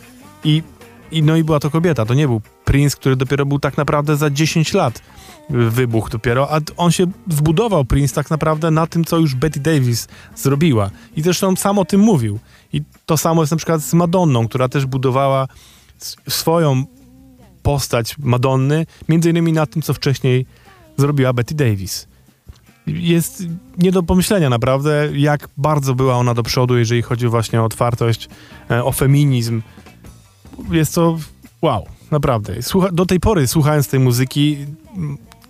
i, 0.44 0.62
i 1.10 1.22
no 1.22 1.36
i 1.36 1.44
była 1.44 1.60
to 1.60 1.70
kobieta. 1.70 2.06
To 2.06 2.14
nie 2.14 2.28
był 2.28 2.40
Prince, 2.64 2.96
który 2.96 3.16
dopiero 3.16 3.46
był 3.46 3.58
tak 3.58 3.76
naprawdę 3.76 4.16
za 4.16 4.30
10 4.30 4.72
lat 4.72 5.02
wybuch 5.50 6.10
dopiero, 6.10 6.54
a 6.54 6.60
on 6.76 6.92
się 6.92 7.06
zbudował 7.28 7.84
Prince 7.84 8.12
tak 8.12 8.30
naprawdę 8.30 8.70
na 8.70 8.86
tym, 8.86 9.04
co 9.04 9.18
już 9.18 9.34
Betty 9.34 9.60
Davis 9.60 10.08
zrobiła. 10.36 10.90
I 11.16 11.22
zresztą 11.22 11.56
sam 11.56 11.78
o 11.78 11.84
tym 11.84 12.00
mówił. 12.00 12.38
I 12.72 12.82
to 13.06 13.16
samo 13.16 13.42
jest 13.42 13.50
na 13.50 13.56
przykład 13.56 13.82
z 13.82 13.94
Madonną, 13.94 14.48
która 14.48 14.68
też 14.68 14.86
budowała 14.86 15.48
swoją 16.28 16.84
postać 17.62 18.18
Madonny, 18.18 18.86
między 19.08 19.30
innymi 19.30 19.52
na 19.52 19.66
tym, 19.66 19.82
co 19.82 19.94
wcześniej 19.94 20.46
zrobiła 20.96 21.32
Betty 21.32 21.54
Davis. 21.54 22.08
Jest 22.86 23.42
nie 23.78 23.92
do 23.92 24.02
pomyślenia 24.02 24.50
naprawdę, 24.50 25.08
jak 25.14 25.48
bardzo 25.56 25.94
była 25.94 26.14
ona 26.14 26.34
do 26.34 26.42
przodu, 26.42 26.78
jeżeli 26.78 27.02
chodzi 27.02 27.28
właśnie 27.28 27.60
o 27.60 27.64
otwartość, 27.64 28.28
e, 28.70 28.84
o 28.84 28.92
feminizm. 28.92 29.62
Jest 30.70 30.94
to 30.94 31.18
wow, 31.62 31.86
naprawdę. 32.10 32.62
Słucha, 32.62 32.88
do 32.92 33.06
tej 33.06 33.20
pory 33.20 33.48
słuchając 33.48 33.88
tej 33.88 34.00
muzyki, 34.00 34.56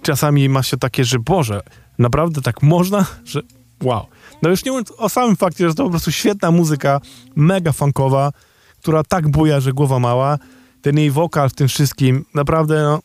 czasami 0.07 0.49
ma 0.49 0.63
się 0.63 0.77
takie, 0.77 1.05
że 1.05 1.19
Boże, 1.19 1.61
naprawdę 1.99 2.43
tak 2.43 2.63
można, 2.63 3.07
że 3.25 3.41
wow. 3.83 4.07
No 4.43 4.51
już 4.51 4.65
nie 4.65 4.71
mówiąc 4.71 4.93
o 4.99 5.09
samym 5.09 5.37
fakcie, 5.37 5.69
że 5.69 5.75
to 5.75 5.85
po 5.85 5.91
prostu 5.91 6.13
świetna 6.13 6.51
muzyka, 6.51 7.01
mega 7.37 7.73
funkowa, 7.73 8.33
która 8.81 9.05
tak 9.05 9.29
buja, 9.29 9.61
że 9.61 9.73
głowa 9.73 9.99
mała. 9.99 10.39
Ten 10.83 10.99
jej 10.99 11.11
wokal 11.11 11.51
w 11.51 11.55
tym 11.55 11.69
wszystkim, 11.69 12.25
naprawdę 12.35 12.83
no, 12.83 13.01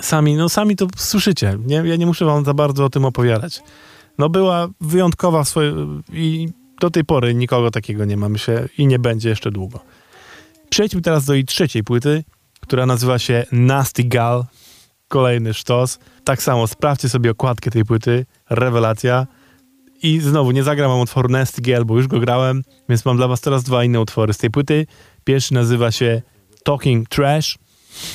sami, 0.00 0.34
no 0.34 0.48
sami 0.48 0.76
to 0.76 0.86
słyszycie. 0.96 1.58
Nie, 1.66 1.76
ja 1.76 1.96
nie 1.96 2.06
muszę 2.06 2.24
wam 2.24 2.44
za 2.44 2.54
bardzo 2.54 2.84
o 2.84 2.90
tym 2.90 3.04
opowiadać. 3.04 3.60
No 4.18 4.28
była 4.28 4.68
wyjątkowa 4.80 5.44
w 5.44 5.48
swojej... 5.48 5.74
i 6.12 6.48
do 6.80 6.90
tej 6.90 7.04
pory 7.04 7.34
nikogo 7.34 7.70
takiego 7.70 8.04
nie 8.04 8.16
mamy 8.16 8.38
się 8.38 8.68
i 8.78 8.86
nie 8.86 8.98
będzie 8.98 9.28
jeszcze 9.28 9.50
długo. 9.50 9.80
Przejdźmy 10.70 11.00
teraz 11.00 11.24
do 11.24 11.34
jej 11.34 11.44
trzeciej 11.44 11.84
płyty, 11.84 12.24
która 12.60 12.86
nazywa 12.86 13.18
się 13.18 13.46
Nasty 13.52 14.04
Gal 14.04 14.44
kolejny 15.08 15.54
sztos. 15.54 15.98
Tak 16.24 16.42
samo 16.42 16.66
sprawdźcie 16.66 17.08
sobie 17.08 17.30
okładkę 17.30 17.70
tej 17.70 17.84
płyty, 17.84 18.26
rewelacja. 18.50 19.26
I 20.02 20.20
znowu 20.20 20.50
nie 20.50 20.62
zagram 20.62 20.90
wam 20.90 21.00
utworu 21.00 21.28
Nasty 21.28 21.62
Gale, 21.62 21.84
bo 21.84 21.96
już 21.96 22.06
go 22.06 22.20
grałem, 22.20 22.62
więc 22.88 23.04
mam 23.04 23.16
dla 23.16 23.28
was 23.28 23.40
teraz 23.40 23.64
dwa 23.64 23.84
inne 23.84 24.00
utwory 24.00 24.32
z 24.32 24.38
tej 24.38 24.50
płyty. 24.50 24.86
Pierwszy 25.24 25.54
nazywa 25.54 25.90
się 25.90 26.22
Talking 26.64 27.08
Trash, 27.08 27.58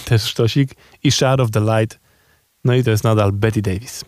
też 0.06 0.24
sztosik, 0.24 0.76
i 1.04 1.12
Shadow 1.12 1.46
of 1.46 1.52
the 1.52 1.60
Light. 1.60 2.00
No 2.64 2.74
i 2.74 2.84
to 2.84 2.92
jest 2.92 3.04
nadal 3.04 3.32
Betty 3.32 3.62
Davis. 3.62 4.06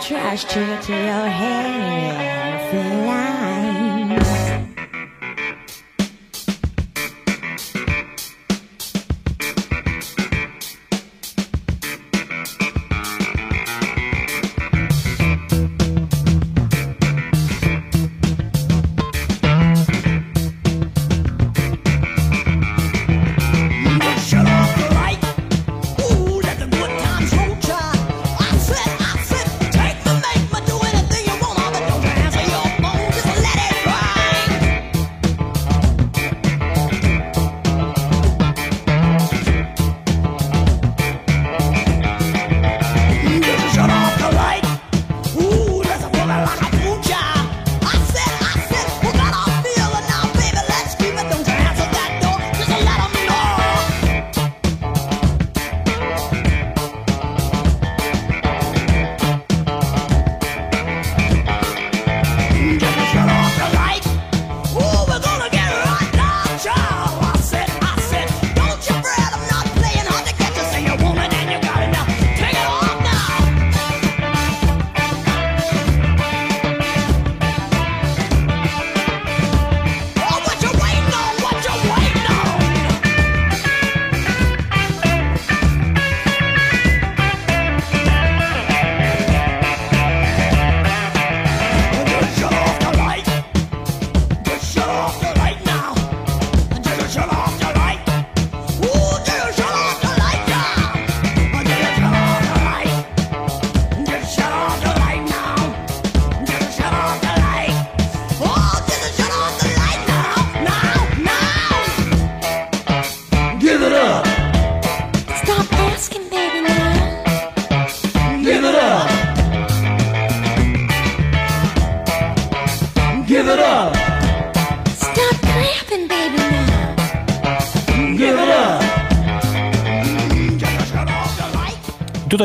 Trash 0.00 0.44
to 0.44 0.60
you 0.60 0.78
till 0.82 0.96
your 0.96 1.28
hair 1.28 2.70
flies. 2.70 3.93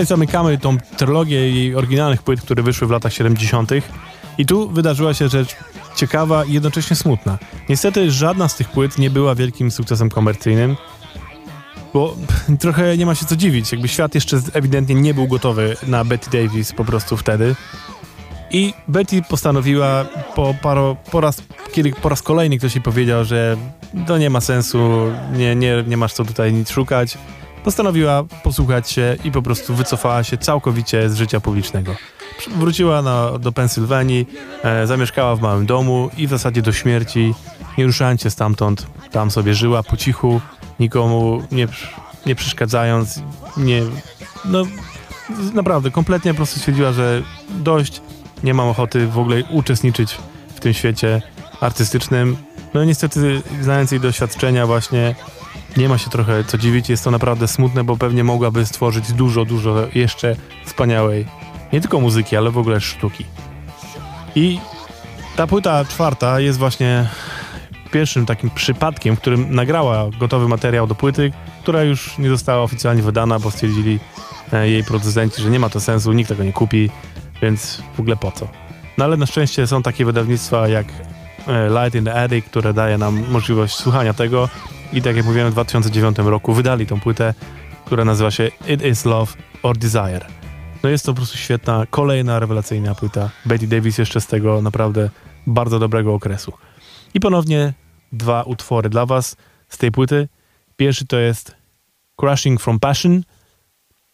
Zamykamy 0.09 0.57
tą 0.57 0.77
trylogię 0.97 1.51
jej 1.51 1.75
oryginalnych 1.75 2.23
płyt, 2.23 2.41
które 2.41 2.63
wyszły 2.63 2.87
w 2.87 2.91
latach 2.91 3.13
70. 3.13 3.71
I 4.37 4.45
tu 4.45 4.69
wydarzyła 4.69 5.13
się 5.13 5.29
rzecz 5.29 5.55
ciekawa 5.95 6.45
i 6.45 6.53
jednocześnie 6.53 6.95
smutna. 6.95 7.37
Niestety 7.69 8.11
żadna 8.11 8.47
z 8.47 8.55
tych 8.55 8.69
płyt 8.69 8.97
nie 8.97 9.09
była 9.09 9.35
wielkim 9.35 9.71
sukcesem 9.71 10.09
komercyjnym, 10.09 10.75
bo 11.93 12.15
trochę 12.59 12.97
nie 12.97 13.05
ma 13.05 13.15
się 13.15 13.25
co 13.25 13.35
dziwić. 13.35 13.71
Jakby 13.71 13.87
świat 13.87 14.15
jeszcze 14.15 14.41
ewidentnie 14.53 14.95
nie 14.95 15.13
był 15.13 15.27
gotowy 15.27 15.75
na 15.87 16.05
Betty 16.05 16.29
Davis 16.29 16.73
po 16.73 16.85
prostu 16.85 17.17
wtedy. 17.17 17.55
I 18.51 18.73
Betty 18.87 19.21
postanowiła 19.21 20.05
po, 20.35 20.55
paro, 20.61 20.95
po, 21.11 21.21
raz, 21.21 21.43
kiedy 21.71 21.91
po 21.91 22.09
raz 22.09 22.21
kolejny 22.21 22.57
ktoś 22.57 22.75
jej 22.75 22.83
powiedział, 22.83 23.23
że 23.25 23.57
to 24.07 24.17
nie 24.17 24.29
ma 24.29 24.41
sensu, 24.41 24.79
nie, 25.33 25.55
nie, 25.55 25.83
nie 25.87 25.97
masz 25.97 26.13
co 26.13 26.25
tutaj 26.25 26.53
nic 26.53 26.69
szukać, 26.69 27.17
postanowiła 27.63 28.23
posłuchać 28.43 28.91
się 28.91 29.17
i 29.23 29.31
po 29.31 29.41
prostu 29.41 29.75
wycofała 29.75 30.23
się 30.23 30.37
całkowicie 30.37 31.09
z 31.09 31.15
życia 31.15 31.39
publicznego. 31.39 31.95
Wróciła 32.57 33.01
na, 33.01 33.39
do 33.39 33.51
Pensylwanii, 33.51 34.27
e, 34.63 34.87
zamieszkała 34.87 35.35
w 35.35 35.41
małym 35.41 35.65
domu 35.65 36.09
i 36.17 36.27
w 36.27 36.29
zasadzie 36.29 36.61
do 36.61 36.71
śmierci, 36.71 37.33
nie 37.77 37.85
ruszając 37.85 38.21
się 38.21 38.29
stamtąd, 38.29 38.87
tam 39.11 39.31
sobie 39.31 39.53
żyła 39.53 39.83
po 39.83 39.97
cichu, 39.97 40.41
nikomu 40.79 41.43
nie, 41.51 41.67
nie 42.25 42.35
przeszkadzając, 42.35 43.21
nie, 43.57 43.81
no 44.45 44.63
naprawdę 45.53 45.91
kompletnie 45.91 46.33
po 46.33 46.37
prostu 46.37 46.59
stwierdziła, 46.59 46.91
że 46.91 47.21
dość, 47.49 48.01
nie 48.43 48.53
mam 48.53 48.67
ochoty 48.67 49.07
w 49.07 49.19
ogóle 49.19 49.43
uczestniczyć 49.49 50.17
w 50.55 50.59
tym 50.59 50.73
świecie 50.73 51.21
artystycznym. 51.61 52.37
No 52.73 52.83
niestety, 52.83 53.41
znając 53.61 53.91
jej 53.91 54.01
doświadczenia 54.01 54.67
właśnie, 54.67 55.15
nie 55.77 55.89
ma 55.89 55.97
się 55.97 56.09
trochę 56.09 56.43
co 56.43 56.57
dziwić. 56.57 56.89
Jest 56.89 57.03
to 57.03 57.11
naprawdę 57.11 57.47
smutne, 57.47 57.83
bo 57.83 57.97
pewnie 57.97 58.23
mogłaby 58.23 58.65
stworzyć 58.65 59.13
dużo, 59.13 59.45
dużo 59.45 59.75
jeszcze 59.95 60.35
wspaniałej, 60.65 61.25
nie 61.73 61.81
tylko 61.81 61.99
muzyki, 61.99 62.35
ale 62.35 62.51
w 62.51 62.57
ogóle 62.57 62.81
sztuki. 62.81 63.25
I 64.35 64.59
ta 65.35 65.47
płyta 65.47 65.85
czwarta 65.85 66.39
jest 66.39 66.59
właśnie 66.59 67.07
pierwszym 67.91 68.25
takim 68.25 68.49
przypadkiem, 68.49 69.15
w 69.15 69.19
którym 69.19 69.55
nagrała 69.55 70.09
gotowy 70.19 70.47
materiał 70.47 70.87
do 70.87 70.95
płyty, 70.95 71.31
która 71.63 71.83
już 71.83 72.17
nie 72.17 72.29
została 72.29 72.63
oficjalnie 72.63 73.01
wydana, 73.01 73.39
bo 73.39 73.51
stwierdzili 73.51 73.99
e, 74.53 74.69
jej 74.69 74.83
producenci, 74.83 75.41
że 75.41 75.49
nie 75.49 75.59
ma 75.59 75.69
to 75.69 75.79
sensu, 75.79 76.13
nikt 76.13 76.29
tego 76.29 76.43
nie 76.43 76.53
kupi, 76.53 76.89
więc 77.41 77.83
w 77.95 77.99
ogóle 77.99 78.17
po 78.17 78.31
co. 78.31 78.47
No 78.97 79.05
ale 79.05 79.17
na 79.17 79.25
szczęście 79.25 79.67
są 79.67 79.83
takie 79.83 80.05
wydawnictwa 80.05 80.67
jak 80.67 80.87
e, 81.47 81.69
Light 81.69 81.95
in 81.95 82.05
the 82.05 82.23
Attic, 82.23 82.45
które 82.45 82.73
daje 82.73 82.97
nam 82.97 83.23
możliwość 83.29 83.75
słuchania 83.75 84.13
tego 84.13 84.49
i 84.93 85.01
tak 85.01 85.15
jak 85.15 85.25
mówiłem 85.25 85.49
w 85.49 85.51
2009 85.51 86.17
roku 86.17 86.53
wydali 86.53 86.85
tą 86.85 86.99
płytę, 86.99 87.33
która 87.85 88.05
nazywa 88.05 88.31
się 88.31 88.51
It 88.67 88.85
Is 88.85 89.05
Love 89.05 89.33
or 89.63 89.77
Desire. 89.77 90.25
No 90.83 90.89
jest 90.89 91.05
to 91.05 91.11
po 91.11 91.15
prostu 91.15 91.37
świetna, 91.37 91.85
kolejna 91.89 92.39
rewelacyjna 92.39 92.95
płyta. 92.95 93.29
Betty 93.45 93.67
Davis 93.67 93.97
jeszcze 93.97 94.21
z 94.21 94.27
tego 94.27 94.61
naprawdę 94.61 95.09
bardzo 95.47 95.79
dobrego 95.79 96.13
okresu. 96.13 96.53
I 97.13 97.19
ponownie 97.19 97.73
dwa 98.11 98.43
utwory 98.43 98.89
dla 98.89 99.05
was 99.05 99.35
z 99.69 99.77
tej 99.77 99.91
płyty. 99.91 100.27
Pierwszy 100.77 101.05
to 101.05 101.19
jest 101.19 101.55
Crushing 102.15 102.61
from 102.61 102.79
Passion, 102.79 103.23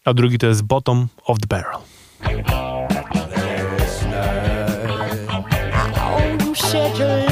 a 0.05 0.13
drugi 0.13 0.37
to 0.37 0.47
jest 0.47 0.63
Bottom 0.63 1.07
of 1.25 1.39
the 1.39 1.47
Barrel. 1.47 1.79
Oh, 6.07 7.19
you 7.19 7.24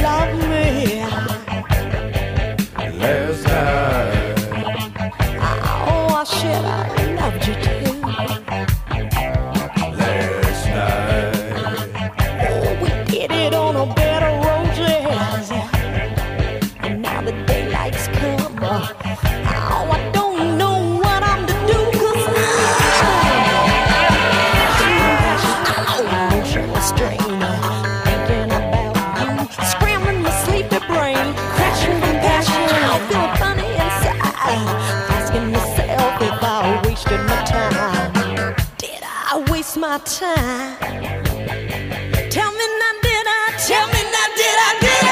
Tell 42.31 42.51
me 42.51 42.65
now, 42.79 42.93
did 43.03 43.27
I? 43.27 43.53
Tell 43.67 43.87
me 43.93 44.01
did 44.35 44.57
I? 44.57 44.71
Did 44.81 45.05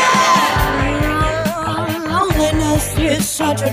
Loneliness 2.10 2.98
is 2.98 3.30
such 3.30 3.62
a 3.62 3.70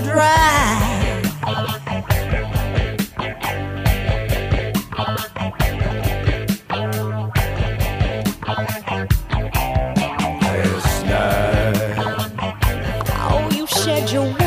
oh, 13.31 13.49
your 14.13 14.38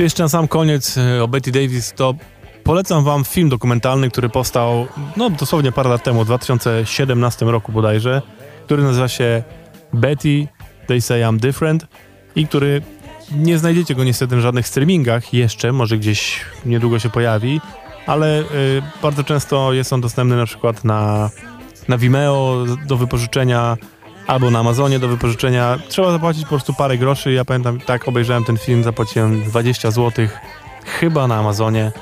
Jeszcze 0.00 0.22
na 0.22 0.28
sam 0.28 0.48
koniec 0.48 0.98
e, 0.98 1.22
o 1.22 1.28
Betty 1.28 1.52
Davis, 1.52 1.92
to 1.92 2.14
polecam 2.64 3.04
wam 3.04 3.24
film 3.24 3.48
dokumentalny, 3.48 4.10
który 4.10 4.28
powstał 4.28 4.86
no 5.16 5.30
dosłownie 5.30 5.72
parę 5.72 5.90
lat 5.90 6.04
temu, 6.04 6.22
w 6.22 6.26
2017 6.26 7.46
roku 7.46 7.72
bodajże, 7.72 8.22
który 8.64 8.82
nazywa 8.82 9.08
się 9.08 9.42
Betty, 9.92 10.48
They 10.86 11.00
Say 11.00 11.22
I'm 11.22 11.36
Different 11.36 11.86
i 12.36 12.46
który 12.46 12.82
nie 13.32 13.58
znajdziecie 13.58 13.94
go 13.94 14.04
niestety 14.04 14.36
w 14.36 14.40
żadnych 14.40 14.68
streamingach 14.68 15.34
jeszcze, 15.34 15.72
może 15.72 15.98
gdzieś 15.98 16.40
niedługo 16.66 16.98
się 16.98 17.10
pojawi, 17.10 17.60
ale 18.06 18.40
y, 18.40 18.44
bardzo 19.02 19.24
często 19.24 19.72
jest 19.72 19.92
on 19.92 20.00
dostępny 20.00 20.36
na 20.36 20.46
przykład 20.46 20.84
na, 20.84 21.30
na 21.88 21.98
Vimeo 21.98 22.64
do 22.86 22.96
wypożyczenia 22.96 23.76
albo 24.30 24.50
na 24.50 24.58
Amazonie 24.58 24.98
do 24.98 25.08
wypożyczenia. 25.08 25.78
Trzeba 25.88 26.12
zapłacić 26.12 26.42
po 26.42 26.48
prostu 26.48 26.74
parę 26.74 26.98
groszy. 26.98 27.32
Ja 27.32 27.44
pamiętam, 27.44 27.80
tak 27.80 28.08
obejrzałem 28.08 28.44
ten 28.44 28.58
film, 28.58 28.84
zapłaciłem 28.84 29.42
20 29.42 29.90
zł 29.90 30.26
chyba 30.84 31.26
na 31.26 31.36
Amazonie 31.36 31.92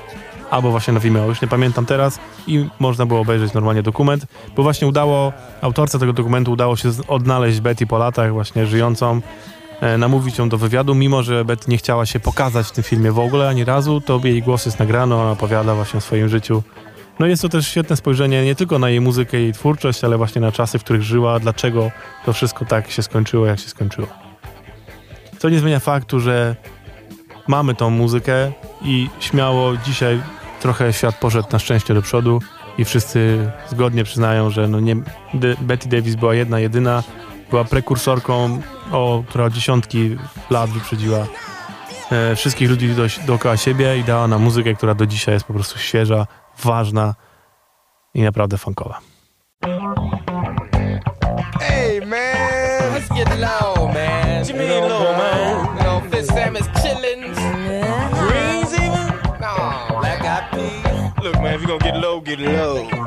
albo 0.50 0.70
właśnie 0.70 0.94
na 0.94 1.00
Vimeo, 1.00 1.26
już 1.26 1.42
nie 1.42 1.48
pamiętam 1.48 1.86
teraz 1.86 2.18
i 2.46 2.68
można 2.78 3.06
było 3.06 3.20
obejrzeć 3.20 3.52
normalnie 3.52 3.82
dokument, 3.82 4.26
bo 4.56 4.62
właśnie 4.62 4.88
udało, 4.88 5.32
autorce 5.60 5.98
tego 5.98 6.12
dokumentu 6.12 6.52
udało 6.52 6.76
się 6.76 6.90
odnaleźć 7.08 7.60
Betty 7.60 7.86
po 7.86 7.98
latach 7.98 8.32
właśnie 8.32 8.66
żyjącą, 8.66 9.20
e, 9.80 9.98
namówić 9.98 10.38
ją 10.38 10.48
do 10.48 10.58
wywiadu, 10.58 10.94
mimo 10.94 11.22
że 11.22 11.44
Betty 11.44 11.70
nie 11.70 11.78
chciała 11.78 12.06
się 12.06 12.20
pokazać 12.20 12.66
w 12.66 12.72
tym 12.72 12.84
filmie 12.84 13.12
w 13.12 13.18
ogóle 13.18 13.48
ani 13.48 13.64
razu, 13.64 14.00
to 14.00 14.20
jej 14.24 14.42
głos 14.42 14.66
jest 14.66 14.78
nagrany, 14.78 15.14
ona 15.14 15.30
opowiada 15.30 15.74
właśnie 15.74 15.98
o 15.98 16.00
swoim 16.00 16.28
życiu. 16.28 16.62
No 17.18 17.26
jest 17.26 17.42
to 17.42 17.48
też 17.48 17.68
świetne 17.68 17.96
spojrzenie 17.96 18.44
nie 18.44 18.54
tylko 18.54 18.78
na 18.78 18.90
jej 18.90 19.00
muzykę 19.00 19.40
i 19.40 19.42
jej 19.42 19.52
twórczość, 19.52 20.04
ale 20.04 20.16
właśnie 20.16 20.40
na 20.40 20.52
czasy, 20.52 20.78
w 20.78 20.84
których 20.84 21.02
żyła, 21.02 21.40
dlaczego 21.40 21.90
to 22.24 22.32
wszystko 22.32 22.64
tak 22.64 22.90
się 22.90 23.02
skończyło, 23.02 23.46
jak 23.46 23.60
się 23.60 23.68
skończyło. 23.68 24.06
Co 25.38 25.48
nie 25.48 25.58
zmienia 25.58 25.80
faktu, 25.80 26.20
że 26.20 26.56
mamy 27.48 27.74
tą 27.74 27.90
muzykę 27.90 28.52
i 28.82 29.08
śmiało 29.20 29.76
dzisiaj 29.76 30.20
trochę 30.60 30.92
świat 30.92 31.14
poszedł 31.20 31.48
na 31.52 31.58
szczęście 31.58 31.94
do 31.94 32.02
przodu 32.02 32.40
i 32.78 32.84
wszyscy 32.84 33.50
zgodnie 33.68 34.04
przyznają, 34.04 34.50
że 34.50 34.68
no 34.68 34.80
nie, 34.80 34.96
De- 35.34 35.56
Betty 35.60 35.88
Davis 35.88 36.14
była 36.14 36.34
jedna, 36.34 36.60
jedyna, 36.60 37.02
była 37.50 37.64
prekursorką, 37.64 38.60
o, 38.92 39.22
która 39.28 39.50
dziesiątki 39.50 40.16
lat 40.50 40.70
wyprzedziła 40.70 41.26
e, 42.10 42.36
wszystkich 42.36 42.70
ludzi 42.70 42.88
do, 42.88 43.02
dookoła 43.26 43.56
siebie 43.56 43.98
i 43.98 44.04
dała 44.04 44.28
nam 44.28 44.42
muzykę, 44.42 44.74
która 44.74 44.94
do 44.94 45.06
dzisiaj 45.06 45.34
jest 45.34 45.46
po 45.46 45.54
prostu 45.54 45.78
świeża, 45.78 46.26
ważna 46.64 47.14
i 48.14 48.22
naprawdę 48.22 48.58
funkowa. 48.58 49.00
Hey 51.60 52.00
man, 52.06 52.92
Let's 52.94 53.08
get 53.08 53.28
low, 53.38 53.88
man. 53.94 54.38
What 54.40 54.48
you 54.48 54.54
mean 54.56 54.88
low, 54.88 55.12
man? 55.16 55.76
You 55.76 55.82
know, 55.82 56.10
Fitz 56.10 56.28
Sam 56.28 56.56
is 56.56 56.66
chillin'. 56.82 57.34
Greens 58.18 58.72
even? 58.74 59.06
No, 59.40 59.54
Black 60.00 60.20
eyed 60.24 60.50
peas? 60.52 61.24
Look, 61.24 61.34
man, 61.42 61.54
if 61.54 61.60
you 61.60 61.66
gonna 61.68 61.78
get 61.84 61.96
low, 61.96 62.20
get 62.20 62.38
low. 62.40 62.88
low. 62.90 62.97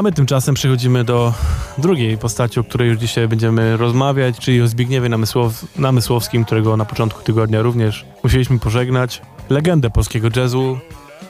A 0.00 0.02
my 0.02 0.12
tymczasem 0.12 0.54
przechodzimy 0.54 1.04
do 1.04 1.32
drugiej 1.78 2.18
postaci, 2.18 2.60
o 2.60 2.64
której 2.64 2.88
już 2.88 2.98
dzisiaj 2.98 3.28
będziemy 3.28 3.76
rozmawiać, 3.76 4.38
czyli 4.38 4.62
o 4.62 4.68
Zbigniewie 4.68 5.08
Namysłow- 5.08 5.64
Namysłowskim, 5.76 6.44
którego 6.44 6.76
na 6.76 6.84
początku 6.84 7.22
tygodnia 7.22 7.62
również 7.62 8.06
musieliśmy 8.22 8.58
pożegnać. 8.58 9.22
Legendę 9.50 9.90
polskiego 9.90 10.28
jazzu, 10.36 10.78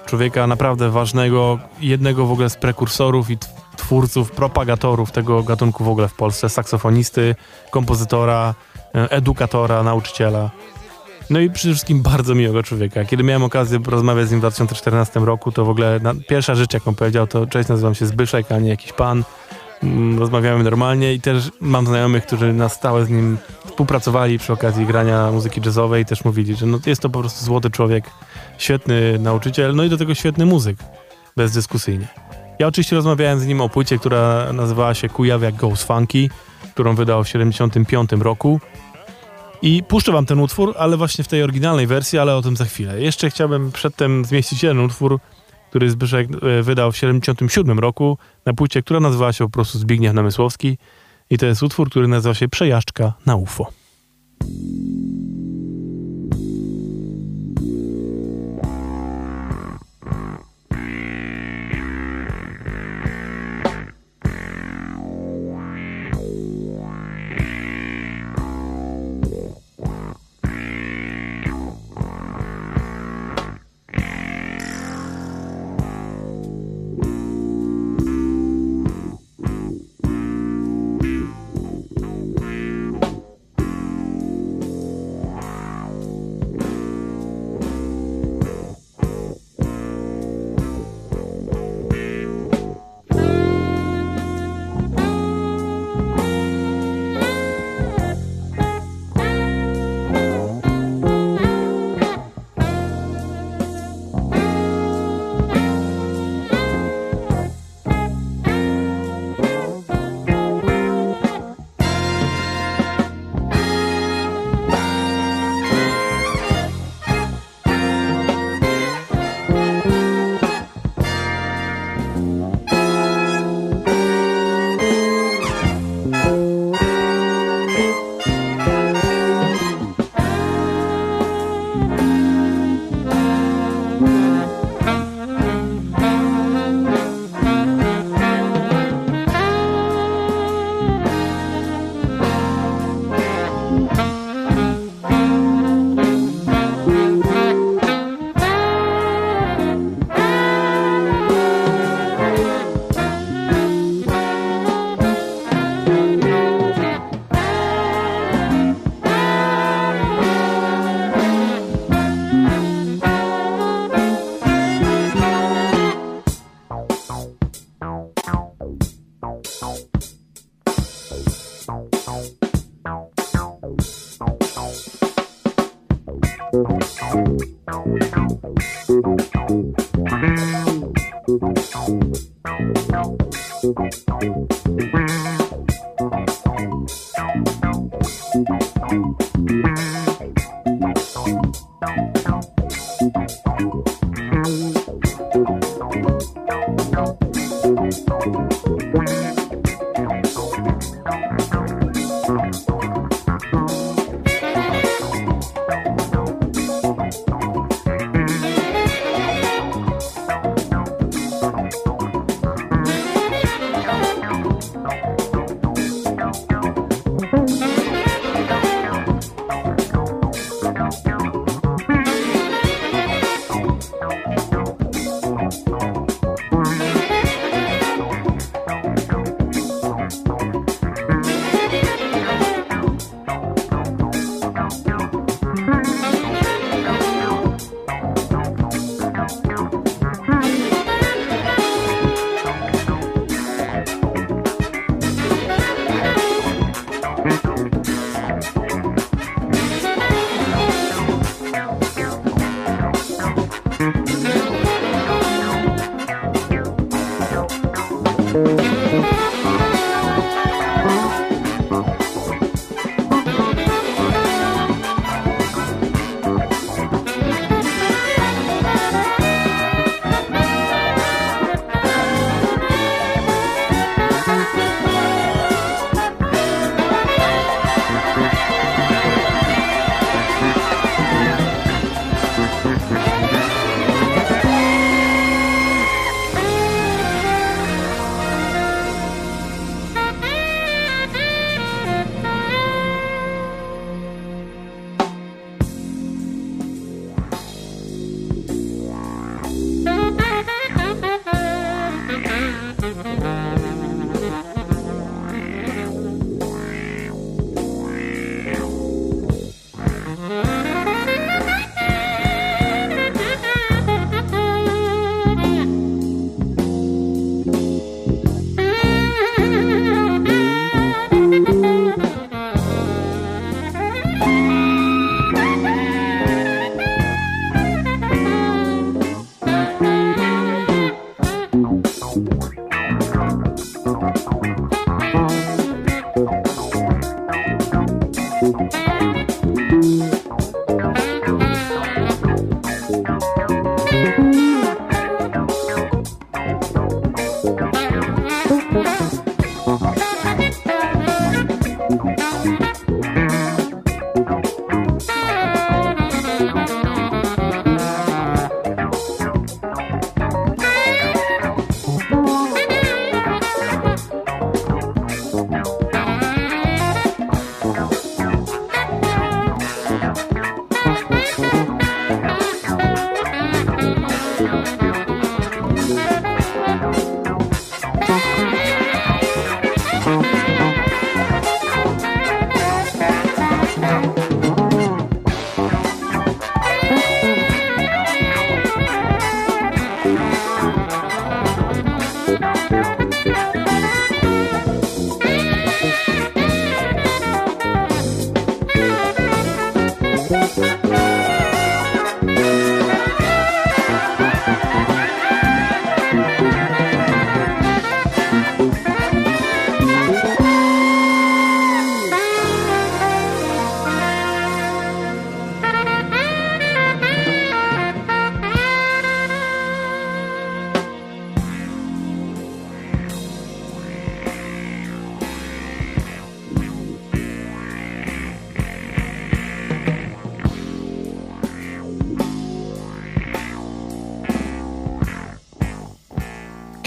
człowieka 0.07 0.47
naprawdę 0.47 0.91
ważnego, 0.91 1.59
jednego 1.81 2.27
w 2.27 2.33
ogóle 2.33 2.51
z 2.51 2.57
prekursorów 2.57 3.31
i 3.31 3.39
twórców, 3.77 4.31
propagatorów 4.31 5.13
tego 5.13 5.43
gatunku 5.43 5.85
w 5.85 5.89
ogóle 5.89 6.09
w 6.09 6.15
Polsce, 6.15 6.49
saksofonisty, 6.49 7.35
kompozytora, 7.71 8.55
e, 8.95 9.11
edukatora, 9.11 9.83
nauczyciela. 9.83 10.51
No 11.31 11.41
i 11.41 11.51
przede 11.51 11.75
wszystkim 11.75 12.03
bardzo 12.03 12.35
miłego 12.35 12.63
człowieka. 12.63 13.05
Kiedy 13.05 13.23
miałem 13.23 13.43
okazję 13.43 13.79
rozmawiać 13.87 14.29
z 14.29 14.31
nim 14.31 14.41
w 14.41 14.43
2014 14.43 15.21
roku, 15.21 15.53
to 15.53 15.65
w 15.65 15.69
ogóle 15.69 16.01
na, 16.03 16.15
pierwsza 16.29 16.55
rzecz, 16.55 16.75
jaką 16.75 16.95
powiedział, 16.95 17.27
to 17.27 17.47
cześć, 17.47 17.69
nazywam 17.69 17.95
się 17.95 18.07
Zbyszek, 18.07 18.53
a 18.53 18.59
nie 18.59 18.69
jakiś 18.69 18.93
pan. 18.93 19.25
Mm, 19.83 20.19
Rozmawiamy 20.19 20.65
normalnie 20.65 21.15
i 21.15 21.21
też 21.21 21.51
mam 21.61 21.87
znajomych, 21.87 22.27
którzy 22.27 22.53
na 22.53 22.69
stałe 22.69 23.05
z 23.05 23.09
nim 23.09 23.39
współpracowali 23.67 24.39
przy 24.39 24.53
okazji 24.53 24.87
grania 24.87 25.33
muzyki 25.33 25.61
jazzowej 25.67 26.03
i 26.03 26.05
też 26.05 26.25
mówili, 26.25 26.55
że 26.55 26.67
no, 26.67 26.79
jest 26.87 27.03
to 27.03 27.11
po 27.11 27.21
prostu 27.21 27.45
złoty 27.45 27.71
człowiek, 27.71 28.05
świetny 28.59 29.19
nauczyciel, 29.19 29.75
no 29.75 29.85
i 29.85 29.89
do 29.89 29.97
tego 29.97 30.15
świetny 30.15 30.47
muzyk, 30.47 30.77
bezdyskusyjnie. 31.37 32.09
Ja 32.59 32.67
oczywiście 32.67 32.97
rozmawiałem 32.97 33.41
z 33.41 33.47
nim 33.47 33.61
o 33.61 33.69
płycie, 33.69 33.99
która 33.99 34.53
nazywała 34.53 34.95
się 34.95 35.09
Kujawiak 35.09 35.55
Goes 35.55 35.83
Funky, 35.83 36.31
którą 36.75 36.95
wydał 36.95 37.25
w 37.25 37.29
75 37.29 38.11
roku. 38.13 38.61
I 39.63 39.83
puszczę 39.83 40.13
wam 40.13 40.27
ten 40.27 40.41
utwór, 40.41 40.75
ale 40.79 40.97
właśnie 40.97 41.25
w 41.25 41.29
tej 41.29 41.43
oryginalnej 41.43 41.87
wersji, 41.87 42.19
ale 42.19 42.37
o 42.37 42.43
tym 42.43 42.57
za 42.57 42.65
chwilę. 42.65 43.01
Jeszcze 43.01 43.31
chciałbym 43.31 43.73
przedtem 43.73 44.25
zmieścić 44.25 44.63
jeden 44.63 44.81
utwór, 44.81 45.19
który 45.71 45.91
Zbyszek 45.91 46.29
e, 46.43 46.63
wydał 46.63 46.93
w 46.93 46.97
77 46.97 47.79
roku 47.79 48.19
na 48.45 48.55
płycie, 48.55 48.83
która 48.83 49.01
nazywała 49.01 49.33
się 49.33 49.45
po 49.45 49.51
prostu 49.51 49.79
Zbigniew 49.79 50.15
Namysłowski. 50.15 50.79
I 51.31 51.39
to 51.39 51.47
jest 51.47 51.63
utwór, 51.63 51.91
który 51.91 52.09
nazywa 52.09 52.35
się 52.35 52.49
Przejażdżka 52.49 53.13
na 53.27 53.37
UFO. 53.37 53.67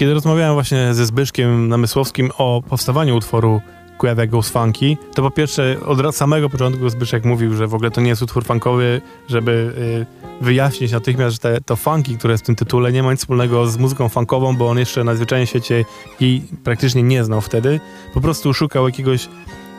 Kiedy 0.04 0.14
rozmawiałem 0.14 0.54
właśnie 0.54 0.94
ze 0.94 1.06
Zbyszkiem 1.06 1.68
Namysłowskim 1.68 2.30
o 2.38 2.62
powstawaniu 2.68 3.16
utworu 3.16 3.60
Kujawiak 3.98 4.30
Goes 4.30 4.48
Funky, 4.50 4.96
to 5.14 5.22
po 5.22 5.30
pierwsze 5.30 5.76
od 5.86 6.16
samego 6.16 6.50
początku 6.50 6.88
Zbyszek 6.88 7.24
mówił, 7.24 7.54
że 7.54 7.66
w 7.66 7.74
ogóle 7.74 7.90
to 7.90 8.00
nie 8.00 8.08
jest 8.08 8.22
utwór 8.22 8.44
funkowy, 8.44 9.00
żeby 9.28 9.74
y, 10.40 10.44
wyjaśnić 10.44 10.92
natychmiast, 10.92 11.34
że 11.34 11.38
te, 11.38 11.60
to 11.60 11.76
funky, 11.76 12.18
które 12.18 12.32
jest 12.32 12.44
w 12.44 12.46
tym 12.46 12.56
tytule, 12.56 12.92
nie 12.92 13.02
ma 13.02 13.10
nic 13.12 13.20
wspólnego 13.20 13.66
z 13.66 13.78
muzyką 13.78 14.08
funkową, 14.08 14.56
bo 14.56 14.68
on 14.68 14.78
jeszcze 14.78 15.04
na 15.04 15.14
zwyczajnym 15.14 15.46
świecie 15.46 15.84
jej 16.20 16.42
praktycznie 16.64 17.02
nie 17.02 17.24
znał 17.24 17.40
wtedy. 17.40 17.80
Po 18.14 18.20
prostu 18.20 18.54
szukał 18.54 18.86
jakiegoś 18.86 19.28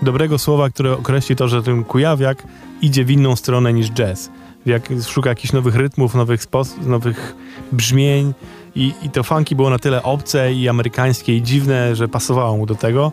dobrego 0.01 0.37
słowa, 0.37 0.69
które 0.69 0.93
określi 0.93 1.35
to, 1.35 1.47
że 1.47 1.63
ten 1.63 1.83
Kujawiak 1.83 2.43
idzie 2.81 3.05
w 3.05 3.11
inną 3.11 3.35
stronę 3.35 3.73
niż 3.73 3.91
jazz. 3.91 4.29
Jak 4.65 4.89
szuka 5.07 5.29
jakichś 5.29 5.53
nowych 5.53 5.75
rytmów, 5.75 6.15
nowych, 6.15 6.45
nowych 6.85 7.35
brzmień 7.71 8.33
i, 8.75 8.93
i 9.03 9.09
to 9.09 9.23
funky 9.23 9.55
było 9.55 9.69
na 9.69 9.79
tyle 9.79 10.03
obce 10.03 10.53
i 10.53 10.69
amerykańskie 10.69 11.37
i 11.37 11.41
dziwne, 11.41 11.95
że 11.95 12.07
pasowało 12.07 12.57
mu 12.57 12.65
do 12.65 12.75
tego. 12.75 13.11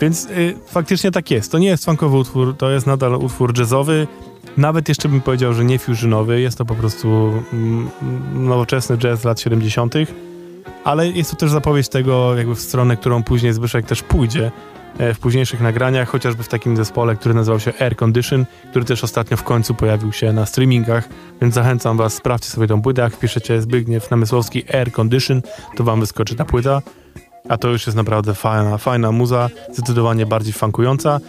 Więc 0.00 0.24
y, 0.24 0.54
faktycznie 0.66 1.10
tak 1.10 1.30
jest. 1.30 1.52
To 1.52 1.58
nie 1.58 1.68
jest 1.68 1.84
funkowy 1.84 2.16
utwór, 2.16 2.56
to 2.56 2.70
jest 2.70 2.86
nadal 2.86 3.14
utwór 3.14 3.58
jazzowy. 3.58 4.06
Nawet 4.56 4.88
jeszcze 4.88 5.08
bym 5.08 5.20
powiedział, 5.20 5.52
że 5.52 5.64
nie 5.64 5.78
fusionowy. 5.78 6.40
Jest 6.40 6.58
to 6.58 6.64
po 6.64 6.74
prostu 6.74 7.08
mm, 7.52 7.90
nowoczesny 8.34 8.98
jazz 8.98 9.24
lat 9.24 9.40
70., 9.40 9.94
ale 10.84 11.08
jest 11.08 11.30
to 11.30 11.36
też 11.36 11.50
zapowiedź 11.50 11.88
tego, 11.88 12.36
jakby 12.36 12.54
w 12.54 12.60
stronę, 12.60 12.96
którą 12.96 13.22
później 13.22 13.52
Zbyszek 13.52 13.86
też 13.86 14.02
pójdzie 14.02 14.50
w 14.98 15.18
późniejszych 15.18 15.60
nagraniach, 15.60 16.08
chociażby 16.08 16.42
w 16.42 16.48
takim 16.48 16.76
zespole, 16.76 17.16
który 17.16 17.34
nazywał 17.34 17.60
się 17.60 17.72
Air 17.80 17.96
Condition, 17.96 18.46
który 18.70 18.84
też 18.84 19.04
ostatnio 19.04 19.36
w 19.36 19.42
końcu 19.42 19.74
pojawił 19.74 20.12
się 20.12 20.32
na 20.32 20.46
streamingach, 20.46 21.08
więc 21.40 21.54
zachęcam 21.54 21.96
was, 21.96 22.14
sprawdźcie 22.14 22.50
sobie 22.50 22.66
tą 22.66 22.82
płytę, 22.82 23.02
jak 23.02 23.12
wpiszecie 23.12 23.62
Zbigniew 23.62 24.10
Namysłowski 24.10 24.64
Air 24.74 24.92
Condition, 24.92 25.42
to 25.76 25.84
wam 25.84 26.00
wyskoczy 26.00 26.34
ta 26.34 26.44
płyta. 26.44 26.82
A 27.48 27.56
to 27.56 27.68
już 27.68 27.86
jest 27.86 27.96
naprawdę 27.96 28.34
fajna, 28.34 28.78
fajna 28.78 29.12
muza, 29.12 29.48
zdecydowanie 29.72 30.26
bardziej 30.26 30.52
funkująca, 30.52 31.20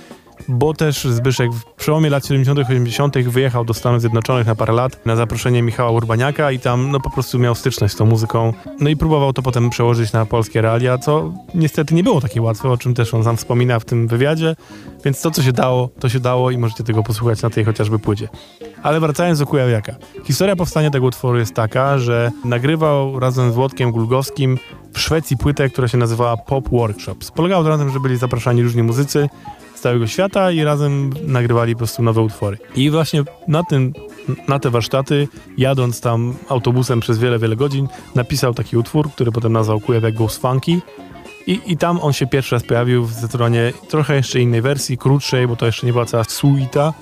bo 0.47 0.73
też 0.73 1.03
Zbyszek 1.03 1.51
w 1.53 1.65
przełomie 1.65 2.09
lat 2.09 2.25
70 2.25 2.59
80 2.59 3.17
wyjechał 3.17 3.65
do 3.65 3.73
Stanów 3.73 4.01
Zjednoczonych 4.01 4.47
na 4.47 4.55
parę 4.55 4.73
lat 4.73 5.05
na 5.05 5.15
zaproszenie 5.15 5.61
Michała 5.61 5.91
Urbaniaka 5.91 6.51
i 6.51 6.59
tam 6.59 6.91
no 6.91 6.99
po 6.99 7.09
prostu 7.09 7.39
miał 7.39 7.55
styczność 7.55 7.93
z 7.93 7.97
tą 7.97 8.05
muzyką. 8.05 8.53
No 8.79 8.89
i 8.89 8.97
próbował 8.97 9.33
to 9.33 9.41
potem 9.41 9.69
przełożyć 9.69 10.13
na 10.13 10.25
polskie 10.25 10.61
realia, 10.61 10.97
co 10.97 11.33
niestety 11.55 11.95
nie 11.95 12.03
było 12.03 12.21
takie 12.21 12.41
łatwe, 12.41 12.69
o 12.69 12.77
czym 12.77 12.93
też 12.93 13.13
on 13.13 13.23
sam 13.23 13.37
wspomina 13.37 13.79
w 13.79 13.85
tym 13.85 14.07
wywiadzie, 14.07 14.55
więc 15.05 15.21
to 15.21 15.31
co 15.31 15.43
się 15.43 15.51
dało, 15.51 15.89
to 15.99 16.09
się 16.09 16.19
dało 16.19 16.51
i 16.51 16.57
możecie 16.57 16.83
tego 16.83 17.03
posłuchać 17.03 17.41
na 17.41 17.49
tej 17.49 17.65
chociażby 17.65 17.99
płycie. 17.99 18.29
Ale 18.83 18.99
wracając 18.99 19.39
do 19.39 19.45
Kujawiaka. 19.45 19.95
Historia 20.25 20.55
powstania 20.55 20.89
tego 20.89 21.05
utworu 21.05 21.39
jest 21.39 21.53
taka, 21.53 21.97
że 21.97 22.31
nagrywał 22.45 23.19
razem 23.19 23.51
z 23.51 23.55
Włodkiem 23.55 23.91
Gulgowskim 23.91 24.57
w 24.93 24.99
Szwecji 24.99 25.37
płytę, 25.37 25.69
która 25.69 25.87
się 25.87 25.97
nazywała 25.97 26.37
Pop 26.37 26.69
Workshops. 26.69 27.31
Polegało 27.31 27.63
to 27.63 27.69
na 27.69 27.77
tym, 27.77 27.89
że 27.89 27.99
byli 27.99 28.17
zapraszani 28.17 28.63
różni 28.63 28.83
muzycy 28.83 29.29
z 29.79 29.81
całego 29.81 30.07
świata 30.07 30.51
i 30.51 30.63
razem 30.63 31.09
nagrywali 31.23 31.73
po 31.73 31.77
prostu 31.77 32.03
nowe 32.03 32.21
utwory. 32.21 32.57
I 32.75 32.89
właśnie 32.89 33.23
na 33.47 33.63
tym, 33.63 33.93
na 34.47 34.59
te 34.59 34.69
warsztaty, 34.69 35.27
jadąc 35.57 36.01
tam 36.01 36.33
autobusem 36.49 36.99
przez 36.99 37.19
wiele, 37.19 37.39
wiele 37.39 37.55
godzin, 37.55 37.87
napisał 38.15 38.53
taki 38.53 38.77
utwór, 38.77 39.11
który 39.11 39.31
potem 39.31 39.53
nazwał 39.53 39.79
Kujawiak 39.79 40.13
Goes 40.13 40.37
Funky. 40.37 40.81
I, 41.47 41.59
I 41.65 41.77
tam 41.77 41.99
on 42.01 42.13
się 42.13 42.27
pierwszy 42.27 42.55
raz 42.55 42.63
pojawił 42.63 43.05
w 43.05 43.13
zdecydowanie 43.13 43.73
trochę 43.89 44.15
jeszcze 44.15 44.39
innej 44.39 44.61
wersji, 44.61 44.97
krótszej, 44.97 45.47
bo 45.47 45.55
to 45.55 45.65
jeszcze 45.65 45.87
nie 45.87 45.93
była 45.93 46.05
cała 46.05 46.23
suita, 46.23 46.93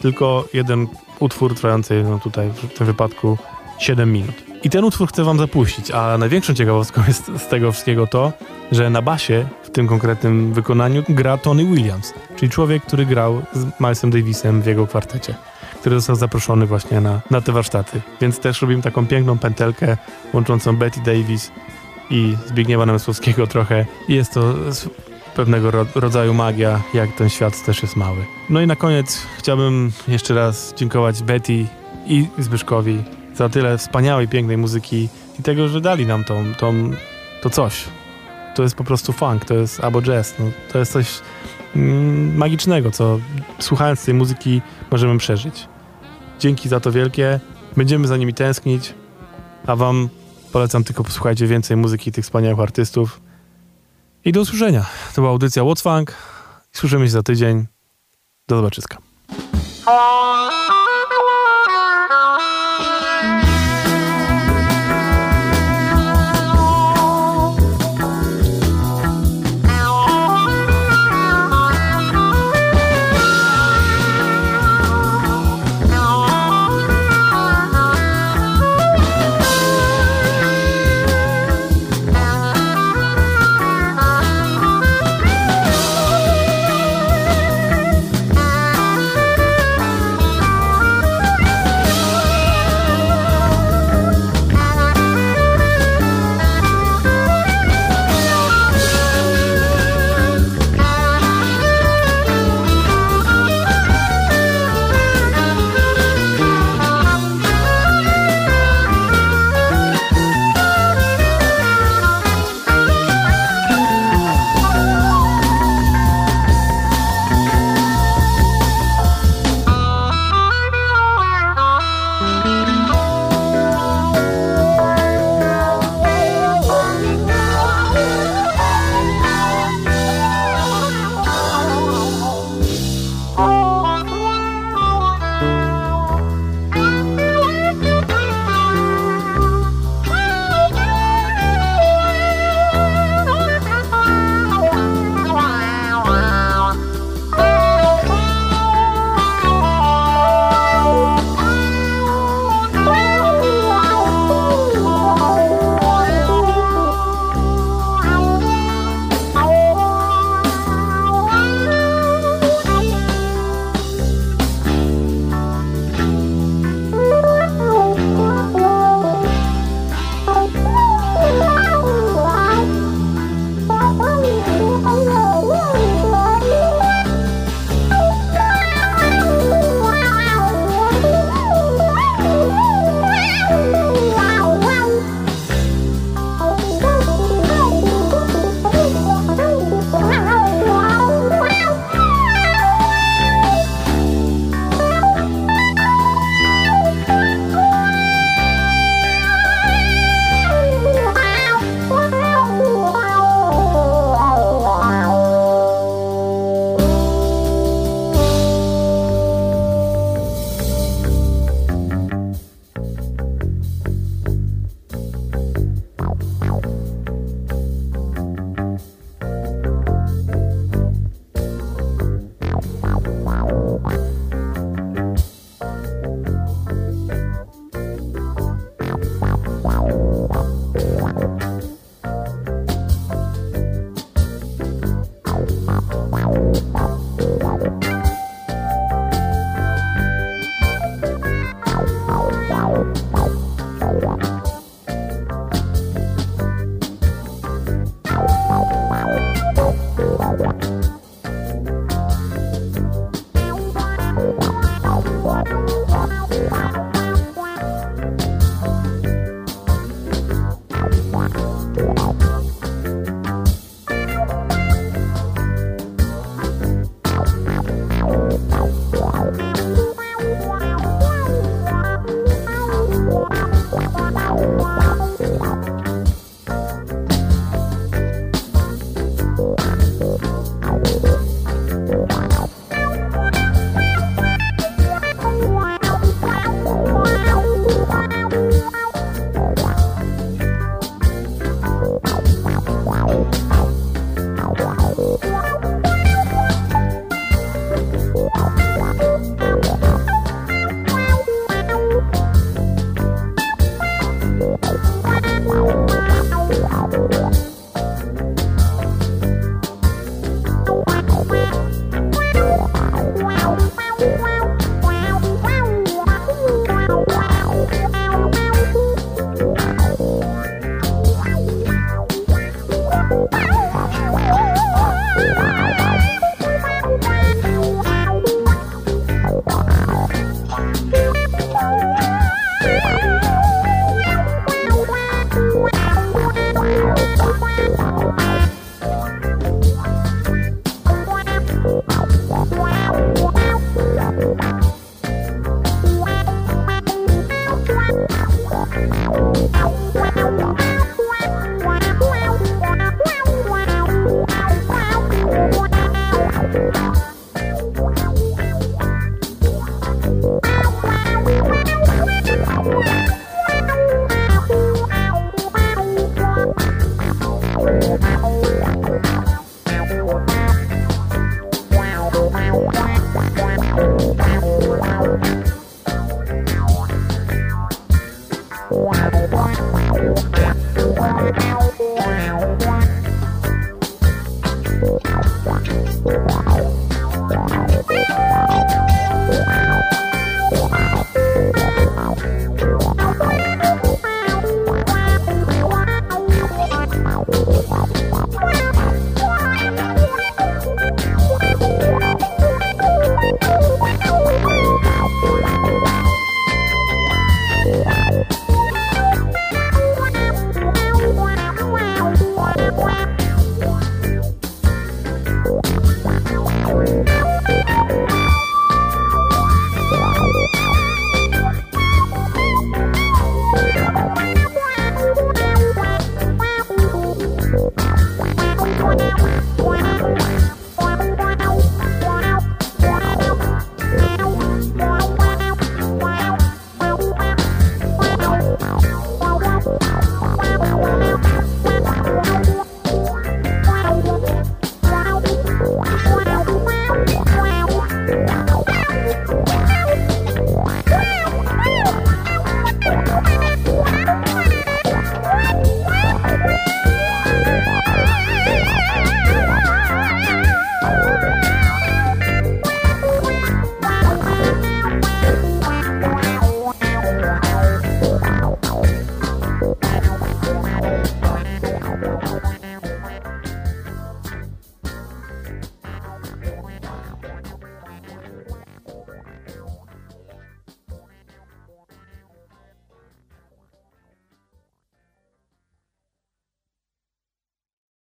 tylko 0.00 0.44
jeden 0.54 0.86
utwór 1.20 1.54
trwający, 1.54 2.02
no 2.02 2.18
tutaj 2.18 2.50
w 2.50 2.78
tym 2.78 2.86
wypadku 2.86 3.38
7 3.78 4.12
minut. 4.12 4.34
I 4.62 4.70
ten 4.70 4.84
utwór 4.84 5.08
chcę 5.08 5.24
wam 5.24 5.38
zapuścić, 5.38 5.90
a 5.90 6.18
największą 6.18 6.54
ciekawostką 6.54 7.02
jest 7.08 7.30
z 7.38 7.48
tego 7.48 7.72
wszystkiego 7.72 8.06
to, 8.06 8.32
że 8.72 8.90
na 8.90 9.02
basie 9.02 9.48
tym 9.76 9.88
konkretnym 9.88 10.52
wykonaniu 10.52 11.02
gra 11.08 11.38
Tony 11.38 11.64
Williams, 11.64 12.14
czyli 12.36 12.50
człowiek, 12.50 12.82
który 12.82 13.06
grał 13.06 13.42
z 13.52 13.80
Milesem 13.80 14.10
Davisem 14.10 14.62
w 14.62 14.66
jego 14.66 14.86
kwartecie, 14.86 15.34
który 15.80 15.96
został 15.96 16.16
zaproszony 16.16 16.66
właśnie 16.66 17.00
na, 17.00 17.20
na 17.30 17.40
te 17.40 17.52
warsztaty. 17.52 18.00
Więc 18.20 18.38
też 18.38 18.62
robimy 18.62 18.82
taką 18.82 19.06
piękną 19.06 19.38
pętelkę 19.38 19.96
łączącą 20.32 20.76
Betty 20.76 21.00
Davis 21.00 21.52
i 22.10 22.36
Zbigniewa 22.46 22.86
Namysłowskiego 22.86 23.46
trochę. 23.46 23.86
I 24.08 24.14
jest 24.14 24.34
to 24.34 24.54
pewnego 25.34 25.70
ro 25.70 25.86
rodzaju 25.94 26.34
magia, 26.34 26.80
jak 26.94 27.12
ten 27.12 27.28
świat 27.28 27.64
też 27.64 27.82
jest 27.82 27.96
mały. 27.96 28.24
No 28.50 28.60
i 28.60 28.66
na 28.66 28.76
koniec 28.76 29.22
chciałbym 29.38 29.92
jeszcze 30.08 30.34
raz 30.34 30.74
dziękować 30.76 31.22
Betty 31.22 31.66
i 32.06 32.26
Zbyszkowi 32.38 33.04
za 33.34 33.48
tyle 33.48 33.78
wspaniałej, 33.78 34.28
pięknej 34.28 34.56
muzyki 34.56 35.08
i 35.40 35.42
tego, 35.42 35.68
że 35.68 35.80
dali 35.80 36.06
nam 36.06 36.24
tą, 36.24 36.54
tą, 36.54 36.90
to 37.42 37.50
coś. 37.50 37.84
To 38.56 38.62
jest 38.62 38.74
po 38.74 38.84
prostu 38.84 39.12
funk, 39.12 39.44
to 39.44 39.54
jest 39.54 39.80
albo 39.80 40.02
jazz. 40.02 40.34
No, 40.38 40.44
to 40.72 40.78
jest 40.78 40.92
coś 40.92 41.20
mm, 41.76 42.36
magicznego, 42.36 42.90
co 42.90 43.18
słuchając 43.58 44.04
tej 44.04 44.14
muzyki 44.14 44.62
możemy 44.90 45.18
przeżyć. 45.18 45.68
Dzięki 46.38 46.68
za 46.68 46.80
to 46.80 46.92
wielkie. 46.92 47.40
Będziemy 47.76 48.08
za 48.08 48.16
nimi 48.16 48.34
tęsknić, 48.34 48.94
a 49.66 49.76
wam 49.76 50.08
polecam 50.52 50.84
tylko 50.84 51.04
posłuchajcie 51.04 51.46
więcej 51.46 51.76
muzyki 51.76 52.12
tych 52.12 52.24
wspaniałych 52.24 52.60
artystów. 52.60 53.20
I 54.24 54.32
do 54.32 54.40
usłyszenia. 54.40 54.86
To 55.14 55.22
była 55.22 55.30
audycja 55.30 55.62
What's 55.62 55.82
Funk. 55.82 56.14
Słyszymy 56.72 57.06
się 57.06 57.10
za 57.10 57.22
tydzień. 57.22 57.66
Do 58.48 58.56
zobaczyska. 58.56 58.98